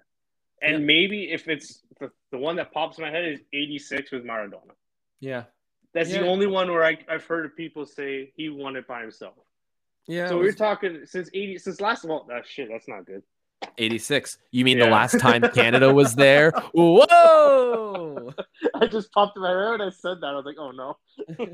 [0.62, 0.86] And yeah.
[0.86, 4.72] maybe if it's the, the one that pops in my head is 86 with Maradona.
[5.20, 5.44] Yeah.
[5.92, 6.20] That's yeah.
[6.20, 9.34] the only one where I, I've heard people say he won it by himself.
[10.06, 10.28] Yeah.
[10.28, 10.46] So was...
[10.46, 13.22] we're talking since 80, since last, well, that shit, that's not good.
[13.78, 14.38] 86.
[14.50, 14.86] You mean yeah.
[14.86, 16.52] the last time Canada was there?
[16.72, 18.32] Whoa!
[18.74, 20.26] I just popped in my head and I said that.
[20.26, 20.96] I was like, oh no.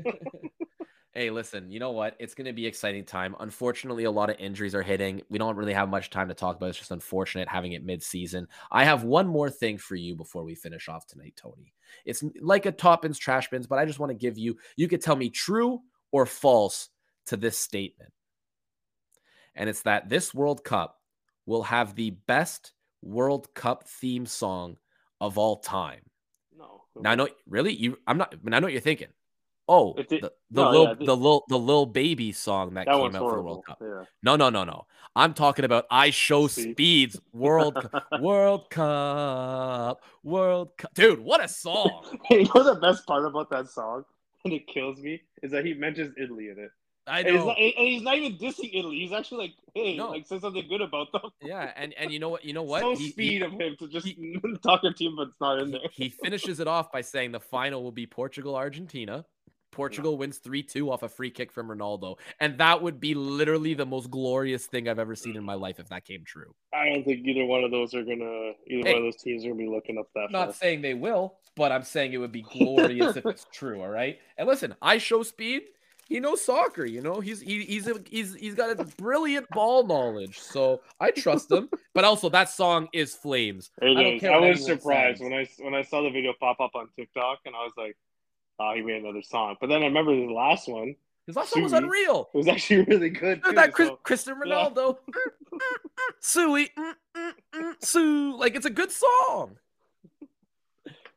[1.13, 2.15] hey, listen, you know what?
[2.19, 3.35] It's going to be exciting time.
[3.39, 5.21] Unfortunately, a lot of injuries are hitting.
[5.29, 6.69] We don't really have much time to talk about.
[6.69, 8.47] It's just unfortunate having it mid-season.
[8.71, 11.73] I have one more thing for you before we finish off tonight, Toni.
[12.05, 14.87] It's like a top bins, trash bins, but I just want to give you, you
[14.87, 16.89] could tell me true or false
[17.27, 18.11] to this statement.
[19.55, 20.99] And it's that this World Cup
[21.45, 24.77] will have the best World Cup theme song
[25.21, 26.01] of all time.
[26.57, 26.81] No.
[26.99, 29.09] Now I know really you I'm not I know what you're thinking.
[29.67, 32.93] Oh, it, the, the no, little yeah, the little the little baby song that, that
[32.93, 33.29] came out horrible.
[33.29, 33.77] for the World Cup.
[33.81, 34.05] Yeah.
[34.21, 34.85] No, no, no, no.
[35.15, 36.71] I'm talking about IShowSpeed.
[36.73, 37.89] Speeds World
[38.19, 40.93] World Cup World Cup.
[40.95, 42.19] Dude, what a song!
[42.29, 44.03] you know the best part about that song,
[44.43, 46.71] and it kills me, is that he mentions Italy in it.
[47.05, 47.27] I know.
[47.29, 48.99] And he's, not, and he's not even dissing Italy.
[48.99, 50.09] He's actually like, hey, no.
[50.09, 51.21] like say something good about them.
[51.41, 52.45] Yeah, and and you know what?
[52.45, 52.81] You know what?
[52.81, 55.59] so he, speed he, of him to just he, talk a team, but it's not
[55.59, 55.81] in there.
[55.91, 59.25] He finishes it off by saying the final will be Portugal Argentina.
[59.73, 60.19] Portugal yeah.
[60.19, 62.17] wins 3 2 off a free kick from Ronaldo.
[62.39, 65.79] And that would be literally the most glorious thing I've ever seen in my life
[65.79, 66.55] if that came true.
[66.73, 69.21] I don't think either one of those are going to, either hey, one of those
[69.21, 70.31] teams are going to be looking up that.
[70.31, 70.53] Not far.
[70.53, 73.81] saying they will, but I'm saying it would be glorious if it's true.
[73.81, 74.19] All right.
[74.37, 75.61] And listen, IShowSpeed
[76.13, 76.85] he knows soccer.
[76.85, 80.39] You know, he's he, he's a, he's he's got a brilliant ball knowledge.
[80.39, 81.69] So I trust him.
[81.93, 83.71] but also, that song is flames.
[83.81, 84.23] It I, is.
[84.23, 85.23] I was surprised says.
[85.23, 87.97] when I when I saw the video pop up on TikTok, and I was like,
[88.59, 90.95] "Oh, he made another song." But then I remember the last one.
[91.27, 92.29] His last one was unreal.
[92.33, 93.43] It was actually really good.
[93.43, 94.97] Too, that Chris, so, Cristiano Ronaldo,
[95.53, 95.59] yeah.
[96.19, 99.57] Suey, mm, mm, mm, Sue, like it's a good song.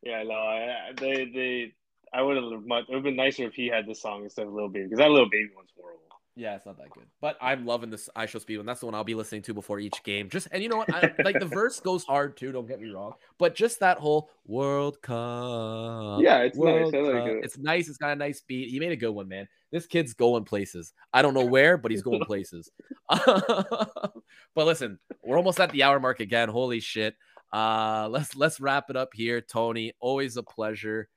[0.02, 1.72] Yeah, no, I, they they
[2.12, 2.84] I would have much.
[2.84, 4.98] It would have been nicer if he had the song instead of Lil Baby because
[4.98, 6.05] that Lil Baby one's horrible.
[6.38, 7.06] Yeah, it's not that good.
[7.22, 8.66] But I'm loving this IShowSpeed one.
[8.66, 10.28] That's the one I'll be listening to before each game.
[10.28, 10.92] Just and you know what?
[10.92, 12.52] I, like the verse goes hard too.
[12.52, 13.14] Don't get me wrong.
[13.38, 16.20] But just that whole World Cup.
[16.20, 17.02] Yeah, it's World nice.
[17.02, 17.44] Like it.
[17.44, 17.88] It's nice.
[17.88, 18.68] It's got a nice beat.
[18.68, 19.48] He made a good one, man.
[19.72, 20.92] This kid's going places.
[21.10, 22.70] I don't know where, but he's going places.
[23.08, 24.12] but
[24.54, 26.50] listen, we're almost at the hour mark again.
[26.50, 27.14] Holy shit.
[27.50, 29.94] Uh, let's let's wrap it up here, Toni.
[30.00, 31.08] Always a pleasure.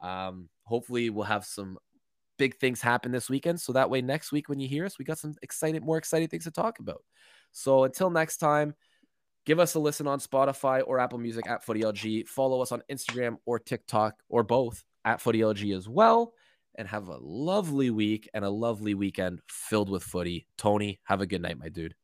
[0.00, 1.78] Um, hopefully, we'll have some
[2.38, 3.60] big things happen this weekend.
[3.60, 6.28] So that way, next week when you hear us, we got some exciting, more exciting
[6.28, 7.02] things to talk about.
[7.52, 8.74] So until next time,
[9.46, 12.26] give us a listen on Spotify or Apple Music at FootyLG.
[12.26, 16.32] Follow us on Instagram or TikTok or both at FootyLG as well.
[16.76, 20.48] And have a lovely week and a lovely weekend filled with footy.
[20.58, 21.94] Toni, have a good night, my dude.